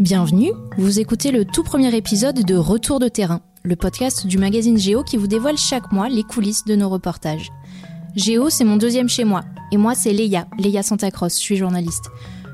Bienvenue, 0.00 0.50
vous 0.76 0.98
écoutez 0.98 1.30
le 1.30 1.44
tout 1.44 1.62
premier 1.62 1.94
épisode 1.94 2.44
de 2.44 2.56
Retour 2.56 2.98
de 2.98 3.06
terrain, 3.06 3.42
le 3.62 3.76
podcast 3.76 4.26
du 4.26 4.38
magazine 4.38 4.76
Géo 4.76 5.04
qui 5.04 5.16
vous 5.16 5.28
dévoile 5.28 5.56
chaque 5.56 5.92
mois 5.92 6.08
les 6.08 6.24
coulisses 6.24 6.64
de 6.64 6.74
nos 6.74 6.88
reportages. 6.88 7.52
Géo, 8.16 8.50
c'est 8.50 8.64
mon 8.64 8.76
deuxième 8.76 9.08
chez 9.08 9.22
moi, 9.22 9.42
et 9.70 9.76
moi 9.76 9.94
c'est 9.94 10.12
Léa, 10.12 10.48
Léa 10.58 10.82
Santacross, 10.82 11.36
je 11.36 11.42
suis 11.42 11.56
journaliste. 11.56 12.10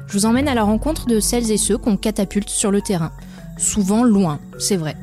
Je 0.06 0.12
vous 0.12 0.26
emmène 0.26 0.48
à 0.48 0.54
la 0.54 0.64
rencontre 0.64 1.06
de 1.06 1.18
celles 1.18 1.50
et 1.50 1.56
ceux 1.56 1.78
qu'on 1.78 1.96
catapulte 1.96 2.50
sur 2.50 2.70
le 2.70 2.82
terrain. 2.82 3.10
Souvent 3.56 4.04
loin, 4.04 4.38
c'est 4.58 4.76
vrai. 4.76 4.96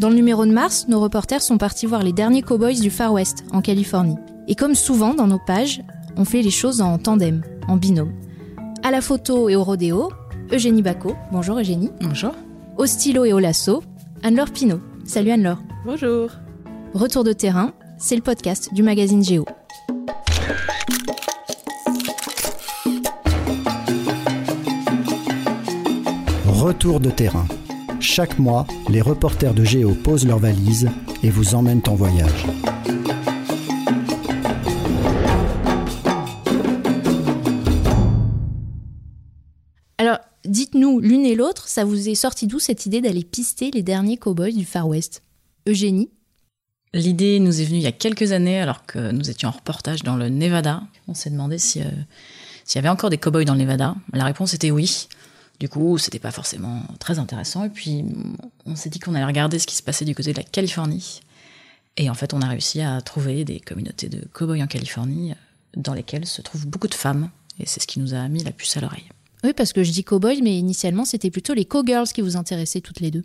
Dans 0.00 0.08
le 0.08 0.16
numéro 0.16 0.46
de 0.46 0.52
mars, 0.52 0.86
nos 0.88 1.00
reporters 1.00 1.42
sont 1.42 1.58
partis 1.58 1.84
voir 1.84 2.02
les 2.02 2.14
derniers 2.14 2.42
cowboys 2.42 2.80
du 2.80 2.88
Far 2.88 3.12
West, 3.12 3.44
en 3.52 3.60
Californie. 3.60 4.16
Et 4.48 4.54
comme 4.54 4.74
souvent 4.74 5.12
dans 5.12 5.26
nos 5.26 5.38
pages, 5.38 5.82
on 6.16 6.24
fait 6.24 6.40
les 6.40 6.50
choses 6.50 6.80
en 6.80 6.96
tandem, 6.96 7.42
en 7.68 7.76
binôme. 7.76 8.14
À 8.82 8.90
la 8.90 9.02
photo 9.02 9.50
et 9.50 9.56
au 9.56 9.64
rodéo, 9.64 10.10
Eugénie 10.52 10.82
Bacot. 10.82 11.14
Bonjour 11.32 11.58
Eugénie. 11.58 11.90
Bonjour. 12.00 12.32
Au 12.76 12.86
stylo 12.86 13.24
et 13.24 13.32
au 13.32 13.38
lasso, 13.38 13.82
Anne-Laure 14.22 14.50
Pinault. 14.50 14.80
Salut 15.04 15.30
Anne-Laure. 15.30 15.62
Bonjour. 15.84 16.30
Retour 16.92 17.24
de 17.24 17.32
terrain, 17.32 17.72
c'est 17.98 18.16
le 18.16 18.22
podcast 18.22 18.72
du 18.72 18.82
magazine 18.82 19.22
Géo. 19.22 19.44
Retour 26.46 27.00
de 27.00 27.10
terrain. 27.10 27.46
Chaque 28.00 28.38
mois, 28.38 28.66
les 28.88 29.00
reporters 29.00 29.54
de 29.54 29.64
Géo 29.64 29.94
posent 29.94 30.26
leurs 30.26 30.38
valises 30.38 30.88
et 31.22 31.30
vous 31.30 31.54
emmènent 31.54 31.82
en 31.88 31.94
voyage. 31.94 32.46
Ça 41.68 41.84
vous 41.84 42.08
est 42.08 42.14
sorti 42.14 42.46
d'où 42.46 42.58
cette 42.58 42.86
idée 42.86 43.00
d'aller 43.00 43.24
pister 43.24 43.70
les 43.70 43.82
derniers 43.82 44.16
cowboys 44.16 44.54
du 44.54 44.64
Far 44.64 44.88
West? 44.88 45.22
Eugénie? 45.66 46.10
L'idée 46.92 47.40
nous 47.40 47.60
est 47.60 47.64
venue 47.64 47.78
il 47.78 47.82
y 47.82 47.88
a 47.88 47.92
quelques 47.92 48.30
années 48.32 48.60
alors 48.60 48.86
que 48.86 49.10
nous 49.10 49.28
étions 49.28 49.48
en 49.48 49.52
reportage 49.52 50.04
dans 50.04 50.16
le 50.16 50.28
Nevada. 50.28 50.82
On 51.08 51.14
s'est 51.14 51.30
demandé 51.30 51.58
si, 51.58 51.80
euh, 51.80 51.86
s'il 52.64 52.76
y 52.76 52.78
avait 52.78 52.88
encore 52.88 53.10
des 53.10 53.18
cowboys 53.18 53.44
dans 53.44 53.54
le 53.54 53.60
Nevada. 53.60 53.96
La 54.12 54.24
réponse 54.24 54.54
était 54.54 54.70
oui. 54.70 55.08
Du 55.58 55.68
coup, 55.68 55.98
c'était 55.98 56.20
pas 56.20 56.30
forcément 56.30 56.82
très 57.00 57.18
intéressant. 57.18 57.64
Et 57.64 57.68
puis, 57.68 58.04
on 58.64 58.76
s'est 58.76 58.90
dit 58.90 59.00
qu'on 59.00 59.14
allait 59.14 59.24
regarder 59.24 59.58
ce 59.58 59.66
qui 59.66 59.74
se 59.74 59.82
passait 59.82 60.04
du 60.04 60.14
côté 60.14 60.32
de 60.32 60.36
la 60.36 60.44
Californie. 60.44 61.20
Et 61.96 62.10
en 62.10 62.14
fait, 62.14 62.32
on 62.32 62.42
a 62.42 62.46
réussi 62.46 62.80
à 62.80 63.00
trouver 63.00 63.44
des 63.44 63.60
communautés 63.60 64.08
de 64.08 64.24
cowboys 64.32 64.62
en 64.62 64.66
Californie 64.66 65.32
euh, 65.32 65.34
dans 65.76 65.94
lesquelles 65.94 66.26
se 66.26 66.42
trouvent 66.42 66.66
beaucoup 66.66 66.88
de 66.88 66.94
femmes. 66.94 67.30
Et 67.58 67.66
c'est 67.66 67.80
ce 67.80 67.86
qui 67.86 67.98
nous 67.98 68.14
a 68.14 68.28
mis 68.28 68.42
la 68.42 68.52
puce 68.52 68.76
à 68.76 68.80
l'oreille. 68.80 69.08
Oui, 69.44 69.52
parce 69.52 69.74
que 69.74 69.84
je 69.84 69.92
dis 69.92 70.04
cowboy, 70.04 70.40
mais 70.40 70.56
initialement, 70.56 71.04
c'était 71.04 71.30
plutôt 71.30 71.52
les 71.52 71.66
cowgirls 71.66 72.08
qui 72.08 72.22
vous 72.22 72.36
intéressaient 72.36 72.80
toutes 72.80 73.00
les 73.00 73.10
deux. 73.10 73.24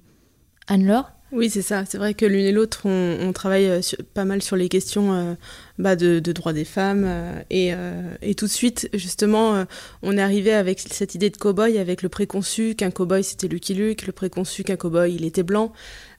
Anne-Laure? 0.68 1.12
Oui, 1.32 1.50
c'est 1.50 1.62
ça. 1.62 1.86
C'est 1.86 2.00
vrai 2.00 2.16
que 2.16 2.26
l'une 2.26 2.46
et 2.46 2.52
l'autre, 2.52 2.82
on, 2.86 3.32
travaille 3.34 3.68
euh, 3.68 3.82
pas 4.16 4.26
mal 4.26 4.42
sur 4.42 4.56
les 4.56 4.68
questions 4.68 5.14
euh, 5.14 5.34
bah, 5.78 5.96
de, 5.96 6.20
droits 6.20 6.54
des 6.54 6.66
femmes. 6.66 7.04
euh, 7.06 8.16
et, 8.22 8.36
tout 8.36 8.48
de 8.48 8.52
suite, 8.52 8.90
justement, 8.94 9.66
on 10.02 10.18
est 10.18 10.22
arrivé 10.22 10.54
avec 10.54 10.80
cette 10.80 11.16
idée 11.16 11.30
de 11.30 11.38
cow-boy, 11.38 11.78
avec 11.78 12.02
le 12.02 12.10
préconçu 12.10 12.76
qu'un 12.76 12.90
cow-boy 12.90 13.24
c'était 13.24 13.48
Lucky 13.48 13.74
Luke, 13.74 14.08
le 14.08 14.12
préconçu 14.12 14.64
qu'un 14.64 14.76
cow-boy 14.76 15.14
il 15.14 15.24
était 15.24 15.44
blanc. 15.44 15.72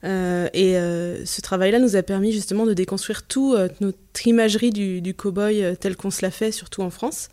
Et 0.03 0.73
ce 0.73 1.41
travail-là 1.41 1.79
nous 1.79 1.95
a 1.95 2.03
permis 2.03 2.31
justement 2.31 2.65
de 2.65 2.73
déconstruire 2.73 3.23
tout 3.23 3.53
euh, 3.53 3.67
notre 3.81 3.97
imagerie 4.25 4.71
du, 4.71 5.01
du 5.01 5.13
cow-boy 5.13 5.75
tel 5.79 5.95
qu'on 5.95 6.11
se 6.11 6.21
l'a 6.21 6.31
fait, 6.31 6.51
surtout 6.51 6.81
en 6.81 6.89
France. 6.89 7.29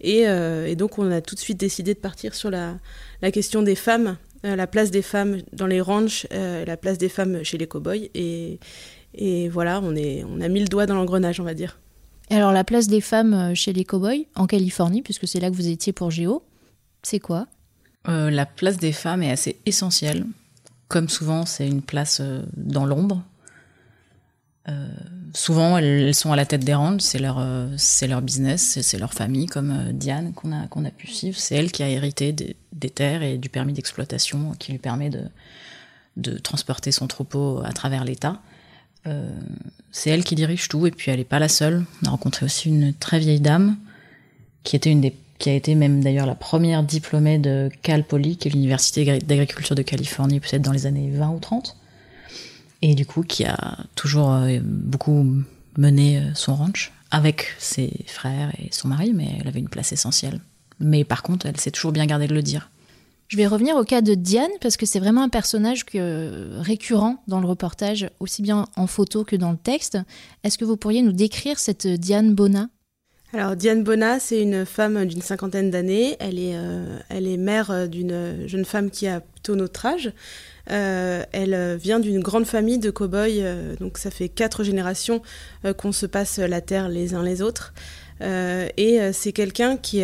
Et, 0.00 0.28
euh, 0.28 0.66
et 0.66 0.76
donc, 0.76 0.98
on 0.98 1.10
a 1.10 1.20
tout 1.20 1.34
de 1.34 1.40
suite 1.40 1.58
décidé 1.58 1.94
de 1.94 1.98
partir 1.98 2.34
sur 2.34 2.50
la, 2.50 2.76
la 3.22 3.30
question 3.30 3.62
des 3.62 3.74
femmes, 3.74 4.16
euh, 4.44 4.56
la 4.56 4.66
place 4.66 4.90
des 4.90 5.02
femmes 5.02 5.38
dans 5.52 5.66
les 5.66 5.80
ranchs, 5.80 6.26
euh, 6.32 6.64
la 6.64 6.76
place 6.76 6.98
des 6.98 7.08
femmes 7.08 7.42
chez 7.42 7.58
les 7.58 7.66
cow-boys. 7.66 8.08
Et, 8.14 8.60
et 9.14 9.48
voilà, 9.48 9.80
on, 9.82 9.96
est, 9.96 10.24
on 10.24 10.40
a 10.40 10.48
mis 10.48 10.60
le 10.60 10.68
doigt 10.68 10.86
dans 10.86 10.94
l'engrenage, 10.94 11.40
on 11.40 11.44
va 11.44 11.54
dire. 11.54 11.78
Et 12.30 12.34
alors, 12.34 12.52
la 12.52 12.64
place 12.64 12.88
des 12.88 13.00
femmes 13.00 13.54
chez 13.54 13.72
les 13.72 13.84
cowboys, 13.84 14.26
en 14.34 14.46
Californie, 14.46 15.02
puisque 15.02 15.26
c'est 15.26 15.40
là 15.40 15.50
que 15.50 15.56
vous 15.56 15.68
étiez 15.68 15.92
pour 15.92 16.10
Géo, 16.10 16.42
c'est 17.02 17.20
quoi? 17.20 17.46
Euh, 18.08 18.30
la 18.30 18.46
place 18.46 18.76
des 18.76 18.92
femmes 18.92 19.22
est 19.22 19.30
assez 19.30 19.56
essentielle. 19.66 20.26
Comme 20.88 21.08
souvent, 21.08 21.44
c'est 21.44 21.66
une 21.66 21.82
place 21.82 22.22
dans 22.56 22.86
l'ombre. 22.86 23.22
Euh, 24.68 24.88
souvent, 25.34 25.78
elles, 25.78 26.14
sont 26.14 26.32
à 26.32 26.36
la 26.36 26.46
tête 26.46 26.64
des 26.64 26.74
rangs, 26.74 26.98
c'est 27.00 27.18
leur, 27.18 27.38
euh, 27.38 27.68
c'est 27.76 28.06
leur 28.06 28.22
business, 28.22 28.78
c'est- 28.80 28.98
leur 28.98 29.12
famille, 29.14 29.46
comme 29.46 29.70
euh, 29.70 29.92
Diane 29.92 30.32
qu'on 30.32 30.52
a, 30.52 30.66
qu'on 30.68 30.84
a 30.84 30.90
pu 30.90 31.06
suivre. 31.08 31.38
C'est 31.38 31.54
elle 31.56 31.70
qui 31.72 31.82
a 31.82 31.88
hérité 31.88 32.32
des, 32.32 32.56
terres 32.90 33.22
et 33.22 33.38
du 33.38 33.48
permis 33.48 33.72
d'exploitation 33.72 34.54
qui 34.58 34.72
lui 34.72 34.78
permet 34.78 35.10
de, 35.10 35.22
de 36.16 36.38
transporter 36.38 36.92
son 36.92 37.06
troupeau 37.06 37.60
à 37.64 37.72
travers 37.72 38.04
l'État. 38.04 38.40
Euh, 39.06 39.30
c'est 39.92 40.10
elle 40.10 40.24
qui 40.24 40.34
dirige 40.34 40.68
tout, 40.68 40.86
et 40.86 40.90
puis 40.90 41.10
elle 41.10 41.18
n'est 41.18 41.24
pas 41.24 41.38
la 41.38 41.48
seule. 41.48 41.84
On 42.02 42.06
a 42.08 42.10
rencontré 42.10 42.44
aussi 42.46 42.68
une 42.68 42.92
très 42.94 43.18
vieille 43.18 43.40
dame 43.40 43.76
qui 44.64 44.76
était 44.76 44.90
une 44.90 45.00
des 45.00 45.14
qui 45.38 45.50
a 45.50 45.54
été 45.54 45.76
même 45.76 46.02
d'ailleurs 46.02 46.26
la 46.26 46.34
première 46.34 46.82
diplômée 46.82 47.38
de 47.38 47.70
Cal 47.82 48.02
Poly, 48.02 48.36
qui 48.36 48.48
est 48.48 48.50
l'université 48.50 49.02
agri- 49.02 49.24
d'agriculture 49.24 49.76
de 49.76 49.82
Californie, 49.82 50.40
peut-être 50.40 50.62
dans 50.62 50.72
les 50.72 50.84
années 50.86 51.12
20 51.12 51.30
ou 51.30 51.38
30. 51.38 51.76
Et 52.82 52.94
du 52.94 53.06
coup, 53.06 53.22
qui 53.22 53.44
a 53.44 53.78
toujours 53.94 54.32
euh, 54.32 54.58
beaucoup 54.62 55.26
mené 55.76 56.18
euh, 56.18 56.34
son 56.34 56.54
ranch 56.54 56.92
avec 57.10 57.54
ses 57.58 58.04
frères 58.06 58.52
et 58.58 58.68
son 58.70 58.88
mari, 58.88 59.12
mais 59.12 59.36
elle 59.40 59.48
avait 59.48 59.60
une 59.60 59.68
place 59.68 59.92
essentielle. 59.92 60.40
Mais 60.78 61.04
par 61.04 61.22
contre, 61.22 61.46
elle 61.46 61.58
s'est 61.58 61.70
toujours 61.70 61.92
bien 61.92 62.06
gardée 62.06 62.28
de 62.28 62.34
le 62.34 62.42
dire. 62.42 62.70
Je 63.28 63.36
vais 63.36 63.46
revenir 63.46 63.76
au 63.76 63.84
cas 63.84 64.00
de 64.00 64.14
Diane, 64.14 64.50
parce 64.60 64.76
que 64.76 64.86
c'est 64.86 65.00
vraiment 65.00 65.22
un 65.22 65.28
personnage 65.28 65.84
récurrent 65.92 67.22
dans 67.26 67.40
le 67.40 67.46
reportage, 67.46 68.08
aussi 68.20 68.40
bien 68.40 68.66
en 68.74 68.86
photo 68.86 69.22
que 69.22 69.36
dans 69.36 69.50
le 69.50 69.58
texte. 69.58 69.98
Est-ce 70.44 70.56
que 70.56 70.64
vous 70.64 70.78
pourriez 70.78 71.02
nous 71.02 71.12
décrire 71.12 71.58
cette 71.58 71.86
Diane 71.86 72.34
Bona? 72.34 72.70
Alors, 73.34 73.56
Diane 73.56 73.84
Bona, 73.84 74.20
c'est 74.20 74.40
une 74.40 74.64
femme 74.64 75.04
d'une 75.04 75.20
cinquantaine 75.20 75.70
d'années. 75.70 76.16
Elle, 76.18 76.38
est, 76.38 76.54
euh, 76.54 76.98
elle 77.10 77.26
est 77.26 77.36
mère 77.36 77.70
euh, 77.70 77.86
d'une 77.86 78.48
jeune 78.48 78.64
femme 78.64 78.90
qui 78.90 79.06
a 79.06 79.20
plutôt 79.20 79.54
notre 79.54 79.84
âge. 79.84 80.12
Euh, 80.70 81.22
elle 81.32 81.76
vient 81.76 82.00
d'une 82.00 82.20
grande 82.20 82.46
famille 82.46 82.78
de 82.78 82.90
cow-boys, 82.90 83.76
donc 83.80 83.98
ça 83.98 84.10
fait 84.10 84.28
quatre 84.28 84.64
générations 84.64 85.22
qu'on 85.78 85.92
se 85.92 86.04
passe 86.04 86.38
la 86.38 86.60
terre 86.60 86.90
les 86.90 87.14
uns 87.14 87.22
les 87.22 87.40
autres. 87.40 87.72
Et 88.20 89.00
c'est 89.12 89.32
quelqu'un 89.32 89.78
qui, 89.78 90.02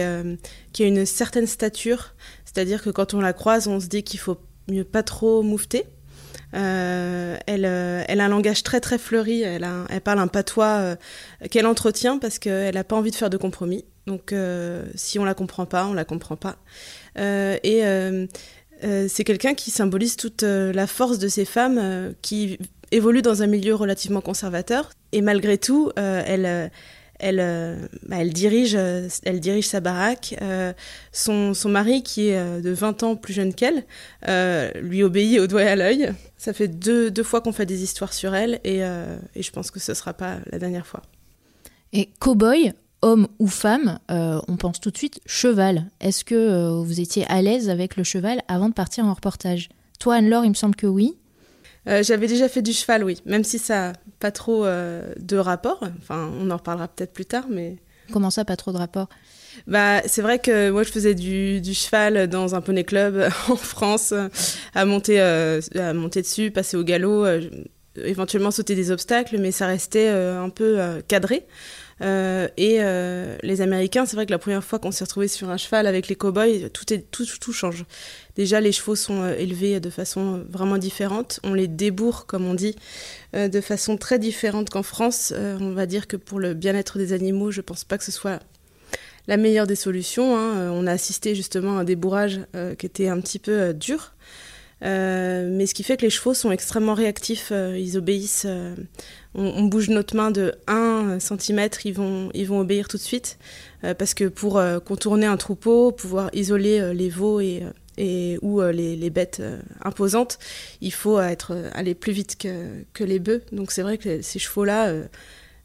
qui 0.73 0.83
a 0.83 0.87
une 0.87 1.05
certaine 1.05 1.47
stature, 1.47 2.15
c'est-à-dire 2.47 2.83
que 2.83 2.89
quand 2.89 3.13
on 3.13 3.21
la 3.21 3.35
croise, 3.35 3.69
on 3.69 3.79
se 3.79 3.89
dit 3.89 4.05
qu'il 4.05 4.21
faut 4.21 4.39
mieux 4.69 4.85
pas 4.85 5.03
trop 5.03 5.43
moufter. 5.43 5.85
Euh, 6.55 7.37
elle, 7.47 7.65
euh, 7.65 8.05
elle 8.07 8.21
a 8.21 8.27
un 8.27 8.29
langage 8.29 8.63
très 8.63 8.81
très 8.81 8.99
fleuri, 8.99 9.43
elle, 9.43 9.67
parle 10.03 10.19
un 10.19 10.27
patois 10.27 10.67
euh, 10.67 10.97
qu'elle 11.51 11.67
entretient 11.67 12.19
parce 12.19 12.39
qu'elle 12.39 12.75
n'a 12.75 12.85
pas 12.85 12.97
envie 12.97 13.11
de 13.11 13.17
faire 13.17 13.31
de 13.31 13.37
compromis. 13.37 13.85
Donc 14.07 14.35
si 14.95 15.19
on 15.19 15.25
la 15.25 15.33
comprend 15.33 15.65
pas, 15.65 15.87
on 15.87 15.95
la 15.95 16.05
comprend 16.05 16.37
pas. 16.37 16.57
Et 17.17 17.83
c'est 19.09 19.25
quelqu'un 19.25 19.55
qui 19.55 19.71
symbolise 19.71 20.17
toute 20.17 20.43
la 20.43 20.87
force 20.87 21.19
de 21.19 21.29
ces 21.29 21.47
femmes 21.47 22.15
qui 22.21 22.59
évoluent 22.91 23.23
dans 23.23 23.43
un 23.43 23.47
milieu 23.47 23.75
relativement 23.75 24.21
conservateur. 24.21 24.91
Et 25.13 25.23
malgré 25.23 25.57
tout, 25.57 25.91
elle, 25.97 26.71
elle, 27.25 27.41
euh, 27.41 27.77
bah, 28.07 28.17
elle, 28.21 28.33
dirige, 28.33 28.75
euh, 28.77 29.09
elle 29.25 29.41
dirige 29.41 29.67
sa 29.67 29.81
baraque. 29.81 30.37
Euh, 30.43 30.73
son, 31.13 31.55
son 31.55 31.69
mari, 31.69 32.03
qui 32.03 32.29
est 32.29 32.61
de 32.63 32.71
20 32.71 33.03
ans 33.03 33.17
plus 33.17 33.33
jeune 33.33 33.55
qu'elle, 33.55 33.85
lui 34.83 35.03
obéit 35.03 35.41
au 35.41 35.47
doigt 35.47 35.63
et 35.63 35.69
à 35.69 35.77
l'œil. 35.77 36.13
Ça 36.37 36.53
fait 36.53 36.69
deux, 36.69 37.11
deux 37.11 37.23
fois 37.23 37.41
qu'on 37.41 37.53
fait 37.53 37.67
des 37.67 37.83
histoires 37.83 38.13
sur 38.13 38.35
elle 38.35 38.61
et, 38.65 38.81
et 38.81 39.43
je 39.43 39.51
pense 39.51 39.71
que 39.71 39.81
ce 39.81 39.93
ne 39.93 39.97
sera 39.97 40.13
pas 40.13 40.39
la 40.51 40.59
dernière 40.59 40.87
fois. 40.87 41.03
Et 41.93 42.11
cowboy, 42.19 42.73
homme 43.05 43.29
ou 43.39 43.47
femme, 43.47 43.99
euh, 44.11 44.41
on 44.49 44.57
pense 44.57 44.81
tout 44.81 44.91
de 44.91 44.97
suite 44.97 45.21
cheval. 45.27 45.85
Est-ce 46.01 46.25
que 46.25 46.35
euh, 46.35 46.83
vous 46.83 47.01
étiez 47.01 47.27
à 47.29 47.43
l'aise 47.43 47.69
avec 47.69 47.97
le 47.97 48.03
cheval 48.03 48.41
avant 48.49 48.71
de 48.71 48.75
partir 48.75 49.05
en 49.05 49.13
reportage? 49.13 49.69
Toi, 50.01 50.17
Anne-Laure, 50.17 50.45
il 50.45 50.49
me 50.49 50.55
semble 50.55 50.75
que 50.75 50.87
oui. 50.87 51.15
Euh, 51.87 52.03
J'avais 52.03 52.27
déjà 52.27 52.49
fait 52.49 52.63
du 52.63 52.73
cheval, 52.73 53.05
oui, 53.05 53.19
même 53.27 53.45
si 53.45 53.59
ça 53.59 53.93
pas 54.25 54.31
trop 54.31 54.65
euh, 54.65 55.03
de 55.21 55.37
rapport. 55.37 55.83
Enfin, 55.99 56.31
on 56.41 56.51
en 56.51 56.57
reparlera 56.57 56.89
peut-être 56.89 57.13
plus 57.13 57.27
tard, 57.27 57.45
mais 57.51 57.77
Comment 58.11 58.31
ça, 58.31 58.47
pas 58.47 58.57
trop 58.57 58.73
de 58.73 58.79
rapport? 58.79 59.11
Bah, 59.67 60.01
c'est 60.07 60.23
vrai 60.23 60.39
que 60.39 60.71
moi 60.71 60.83
je 60.83 60.91
faisais 60.91 61.15
du, 61.15 61.61
du 61.61 61.75
cheval 61.75 62.27
dans 62.27 62.55
un 62.55 62.63
poney 62.63 62.85
club 62.85 63.29
en 63.51 63.57
France, 63.57 64.15
à 64.75 64.85
monter, 64.87 65.21
euh, 65.21 65.61
à 65.75 65.93
monter 65.93 66.23
dessus, 66.23 66.51
passer 66.51 66.79
au 66.79 66.85
galop, 66.85 67.27
euh, 67.27 67.43
éventuellement 68.03 68.51
sauter 68.51 68.75
des 68.75 68.91
obstacles, 68.91 69.37
mais 69.39 69.53
ça 69.53 69.67
restait 69.67 70.09
un 70.09 70.49
peu 70.49 70.79
cadré. 71.07 71.47
Euh, 72.01 72.49
et 72.57 72.79
euh, 72.81 73.37
les 73.43 73.61
Américains, 73.61 74.07
c'est 74.07 74.17
vrai 74.17 74.27
que 74.27 74.31
la 74.31 74.39
première 74.39 74.65
fois 74.65 74.79
qu'on 74.79 74.91
s'est 74.91 75.05
retrouvé 75.05 75.29
sur 75.29 75.51
un 75.51 75.57
cheval 75.57 75.87
avec 75.87 76.09
les 76.09 76.17
cow-boys, 76.17 76.69
tout, 76.73 76.93
est, 76.93 77.11
tout, 77.11 77.27
tout 77.41 77.53
change. 77.53 77.85
Déjà, 78.37 78.61
les 78.61 78.73
chevaux 78.73 78.97
sont 78.97 79.23
euh, 79.23 79.35
élevés 79.37 79.81
de 79.81 79.91
façon 79.91 80.45
vraiment 80.49 80.79
différente. 80.79 81.41
On 81.45 81.55
les 81.55 81.69
débourre, 81.69 82.27
comme 82.27 82.47
on 82.47 82.55
dit, 82.55 82.77
de 83.35 83.61
façon 83.61 83.97
très 83.97 84.19
différente 84.19 84.71
qu'en 84.71 84.83
France. 84.83 85.33
On 85.37 85.73
va 85.73 85.87
dire 85.87 86.07
que 86.07 86.17
pour 86.17 86.39
le 86.39 86.55
bien-être 86.55 86.99
des 86.99 87.13
animaux, 87.13 87.51
je 87.51 87.61
pense 87.61 87.85
pas 87.85 87.99
que 87.99 88.05
ce 88.05 88.13
soit 88.13 88.41
la 89.27 89.37
meilleure 89.37 89.67
des 89.67 89.75
solutions. 89.75 90.37
Hein. 90.37 90.71
On 90.73 90.87
a 90.87 90.93
assisté 90.93 91.35
justement 91.35 91.79
à 91.79 91.81
un 91.81 91.85
débourrage 91.85 92.41
qui 92.79 92.87
était 92.87 93.09
un 93.09 93.21
petit 93.21 93.39
peu 93.39 93.75
dur. 93.75 94.15
Mais 94.83 95.67
ce 95.67 95.75
qui 95.75 95.83
fait 95.83 95.97
que 95.97 96.03
les 96.03 96.11
chevaux 96.11 96.35
sont 96.35 96.51
extrêmement 96.51 96.95
réactifs, 96.95 97.53
ils 97.53 97.97
obéissent. 97.97 98.47
On, 99.35 99.65
bouge 99.65 99.89
notre 99.89 100.15
main 100.15 100.31
de 100.31 100.55
1 100.67 101.19
cm, 101.19 101.69
ils 101.85 101.95
vont, 101.95 102.31
ils 102.35 102.47
vont 102.47 102.61
obéir 102.61 102.87
tout 102.89 102.97
de 102.97 103.03
suite. 103.03 103.39
parce 103.83 104.15
que 104.15 104.25
pour 104.25 104.63
contourner 104.85 105.27
un 105.27 105.37
troupeau, 105.37 105.91
pouvoir 105.91 106.31
isoler 106.35 106.93
les 106.95 107.09
veaux 107.09 107.41
et, 107.41 107.63
ou 108.43 108.61
euh, 108.61 108.73
les, 108.73 109.11
bêtes 109.11 109.39
euh, 109.41 109.61
imposantes, 109.83 110.39
il 110.81 110.93
faut 110.93 111.21
être, 111.21 111.53
euh, 111.53 111.71
aller 111.73 111.95
plus 111.95 112.13
vite 112.13 112.37
que, 112.39 112.85
que 112.93 113.05
les 113.05 113.19
bœufs. 113.19 113.43
Donc 113.53 113.71
c'est 113.71 113.83
vrai 113.83 113.99
que 113.99 114.23
ces 114.23 114.39
chevaux-là, 114.39 114.93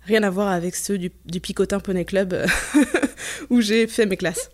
rien 0.06 0.24
à 0.24 0.30
voir 0.30 0.50
avec 0.50 0.76
ceux 0.76 0.98
du, 0.98 1.12
du 1.26 1.40
Picotin 1.40 1.80
Poney 1.80 2.06
Club 2.06 2.36
où 3.50 3.62
j'ai 3.62 3.88
fait 3.88 4.06
mes 4.06 4.18
classes. 4.18 4.50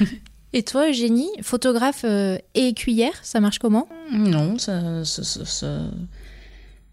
Et 0.52 0.62
toi, 0.62 0.88
Eugénie, 0.88 1.30
photographe 1.40 2.04
et 2.54 2.74
cuillère, 2.74 3.14
ça 3.22 3.40
marche 3.40 3.58
comment? 3.58 3.88
Non, 4.10 4.58
ça, 4.58 5.04
ça, 5.04 5.88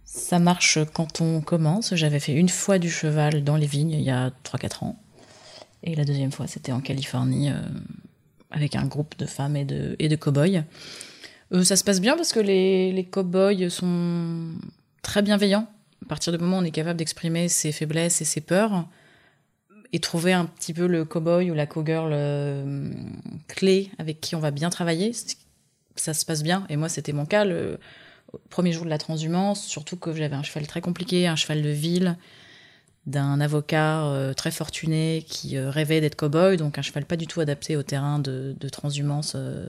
ça, 0.05 0.39
marche 0.39 0.79
quand 0.93 1.19
on 1.19 1.41
commence. 1.41 1.93
J'avais 1.95 2.19
fait 2.19 2.33
une 2.33 2.49
fois 2.49 2.79
du 2.79 2.89
cheval 2.89 3.43
dans 3.43 3.57
les 3.57 3.67
vignes 3.67 3.91
il 3.91 4.01
y 4.01 4.11
a 4.11 4.31
3-4 4.45 4.85
ans. 4.85 4.99
Et 5.83 5.95
la 5.95 6.05
deuxième 6.05 6.31
fois, 6.31 6.47
c'était 6.47 6.71
en 6.71 6.79
Californie 6.79 7.51
avec 8.51 8.75
un 8.75 8.85
groupe 8.85 9.17
de 9.17 9.25
femmes 9.25 9.55
et 9.55 9.65
de, 9.65 9.95
et 9.99 10.09
de 10.09 10.15
cow-boys. 10.15 10.63
Euh, 11.51 11.63
ça 11.63 11.75
se 11.75 11.83
passe 11.83 12.01
bien 12.01 12.15
parce 12.15 12.33
que 12.33 12.39
les, 12.39 12.91
les 12.91 13.05
cow-boys 13.05 13.69
sont 13.69 14.53
très 15.01 15.21
bienveillants. 15.21 15.67
À 16.03 16.07
partir 16.07 16.33
du 16.33 16.39
moment 16.39 16.57
où 16.57 16.61
on 16.61 16.63
est 16.63 16.71
capable 16.71 16.97
d'exprimer 16.97 17.49
ses 17.49 17.71
faiblesses 17.71 18.21
et 18.21 18.25
ses 18.25 18.41
peurs, 18.41 18.87
et 19.91 19.99
trouver 19.99 20.33
un 20.33 20.45
petit 20.45 20.73
peu 20.73 20.87
le 20.87 21.03
cow-boy 21.05 21.49
ou 21.51 21.53
la 21.53 21.65
cow-girl 21.65 22.11
euh, 22.13 22.91
clé 23.47 23.91
avec 23.97 24.21
qui 24.21 24.35
on 24.35 24.39
va 24.39 24.51
bien 24.51 24.69
travailler, 24.69 25.11
ça 25.95 26.13
se 26.13 26.25
passe 26.25 26.43
bien. 26.43 26.65
Et 26.69 26.77
moi, 26.77 26.89
c'était 26.89 27.13
mon 27.13 27.25
cas 27.25 27.45
le 27.45 27.79
premier 28.49 28.71
jour 28.71 28.85
de 28.85 28.89
la 28.89 28.97
transhumance, 28.97 29.65
surtout 29.65 29.97
que 29.97 30.13
j'avais 30.13 30.35
un 30.35 30.43
cheval 30.43 30.67
très 30.67 30.81
compliqué, 30.81 31.27
un 31.27 31.35
cheval 31.35 31.61
de 31.61 31.69
ville, 31.69 32.17
d'un 33.05 33.41
avocat 33.41 34.05
euh, 34.05 34.33
très 34.33 34.51
fortuné 34.51 35.25
qui 35.27 35.57
euh, 35.57 35.69
rêvait 35.69 36.01
d'être 36.01 36.15
cow-boy, 36.15 36.57
donc 36.57 36.77
un 36.77 36.81
cheval 36.81 37.05
pas 37.05 37.15
du 37.15 37.27
tout 37.27 37.39
adapté 37.39 37.75
au 37.75 37.83
terrain 37.83 38.19
de, 38.19 38.55
transhumance 38.71 39.33
euh, 39.35 39.67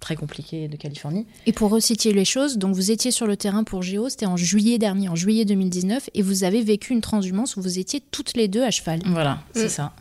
très 0.00 0.16
compliqué 0.16 0.68
de 0.68 0.76
Californie. 0.76 1.26
Et 1.46 1.52
pour 1.52 1.70
resituer 1.70 2.12
les 2.12 2.24
choses, 2.24 2.58
donc 2.58 2.74
vous 2.74 2.90
étiez 2.90 3.10
sur 3.10 3.26
le 3.26 3.36
terrain 3.36 3.64
pour 3.64 3.82
Géo, 3.82 4.08
c'était 4.08 4.26
en 4.26 4.36
juillet 4.36 4.78
dernier, 4.78 5.08
en 5.08 5.14
juillet 5.14 5.44
2019, 5.44 6.10
et 6.14 6.22
vous 6.22 6.44
avez 6.44 6.62
vécu 6.62 6.92
une 6.92 7.00
transhumance 7.00 7.56
où 7.56 7.62
vous 7.62 7.78
étiez 7.78 8.02
toutes 8.10 8.36
les 8.36 8.48
deux 8.48 8.64
à 8.64 8.70
cheval. 8.70 9.00
Voilà, 9.06 9.38
c'est 9.54 9.66
mm. 9.66 9.68
ça. 9.68 9.92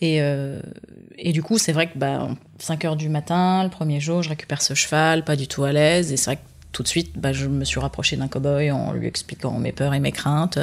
Et, 0.00 0.20
et, 1.16 1.32
du 1.32 1.44
coup, 1.44 1.58
c'est 1.58 1.70
vrai 1.70 1.88
que 1.88 1.96
bah, 1.96 2.28
5 2.58 2.84
heures 2.86 2.96
du 2.96 3.08
matin, 3.08 3.62
le 3.62 3.70
premier 3.70 4.00
jour, 4.00 4.20
je 4.20 4.30
récupère 4.30 4.60
ce 4.60 4.74
cheval, 4.74 5.22
pas 5.22 5.36
du 5.36 5.46
tout 5.46 5.62
à 5.62 5.70
l'aise, 5.70 6.12
et 6.12 6.16
c'est 6.16 6.30
vrai 6.30 6.36
que 6.36 6.42
tout 6.72 6.82
de 6.82 6.88
suite, 6.88 7.12
bah, 7.16 7.32
je 7.32 7.46
me 7.46 7.64
suis 7.64 7.78
rapprochée 7.78 8.16
d'un 8.16 8.26
cow-boy 8.26 8.72
en 8.72 8.92
lui 8.92 9.06
expliquant 9.06 9.56
mes 9.58 9.70
peurs 9.70 9.94
et 9.94 10.00
mes 10.00 10.10
craintes 10.10 10.58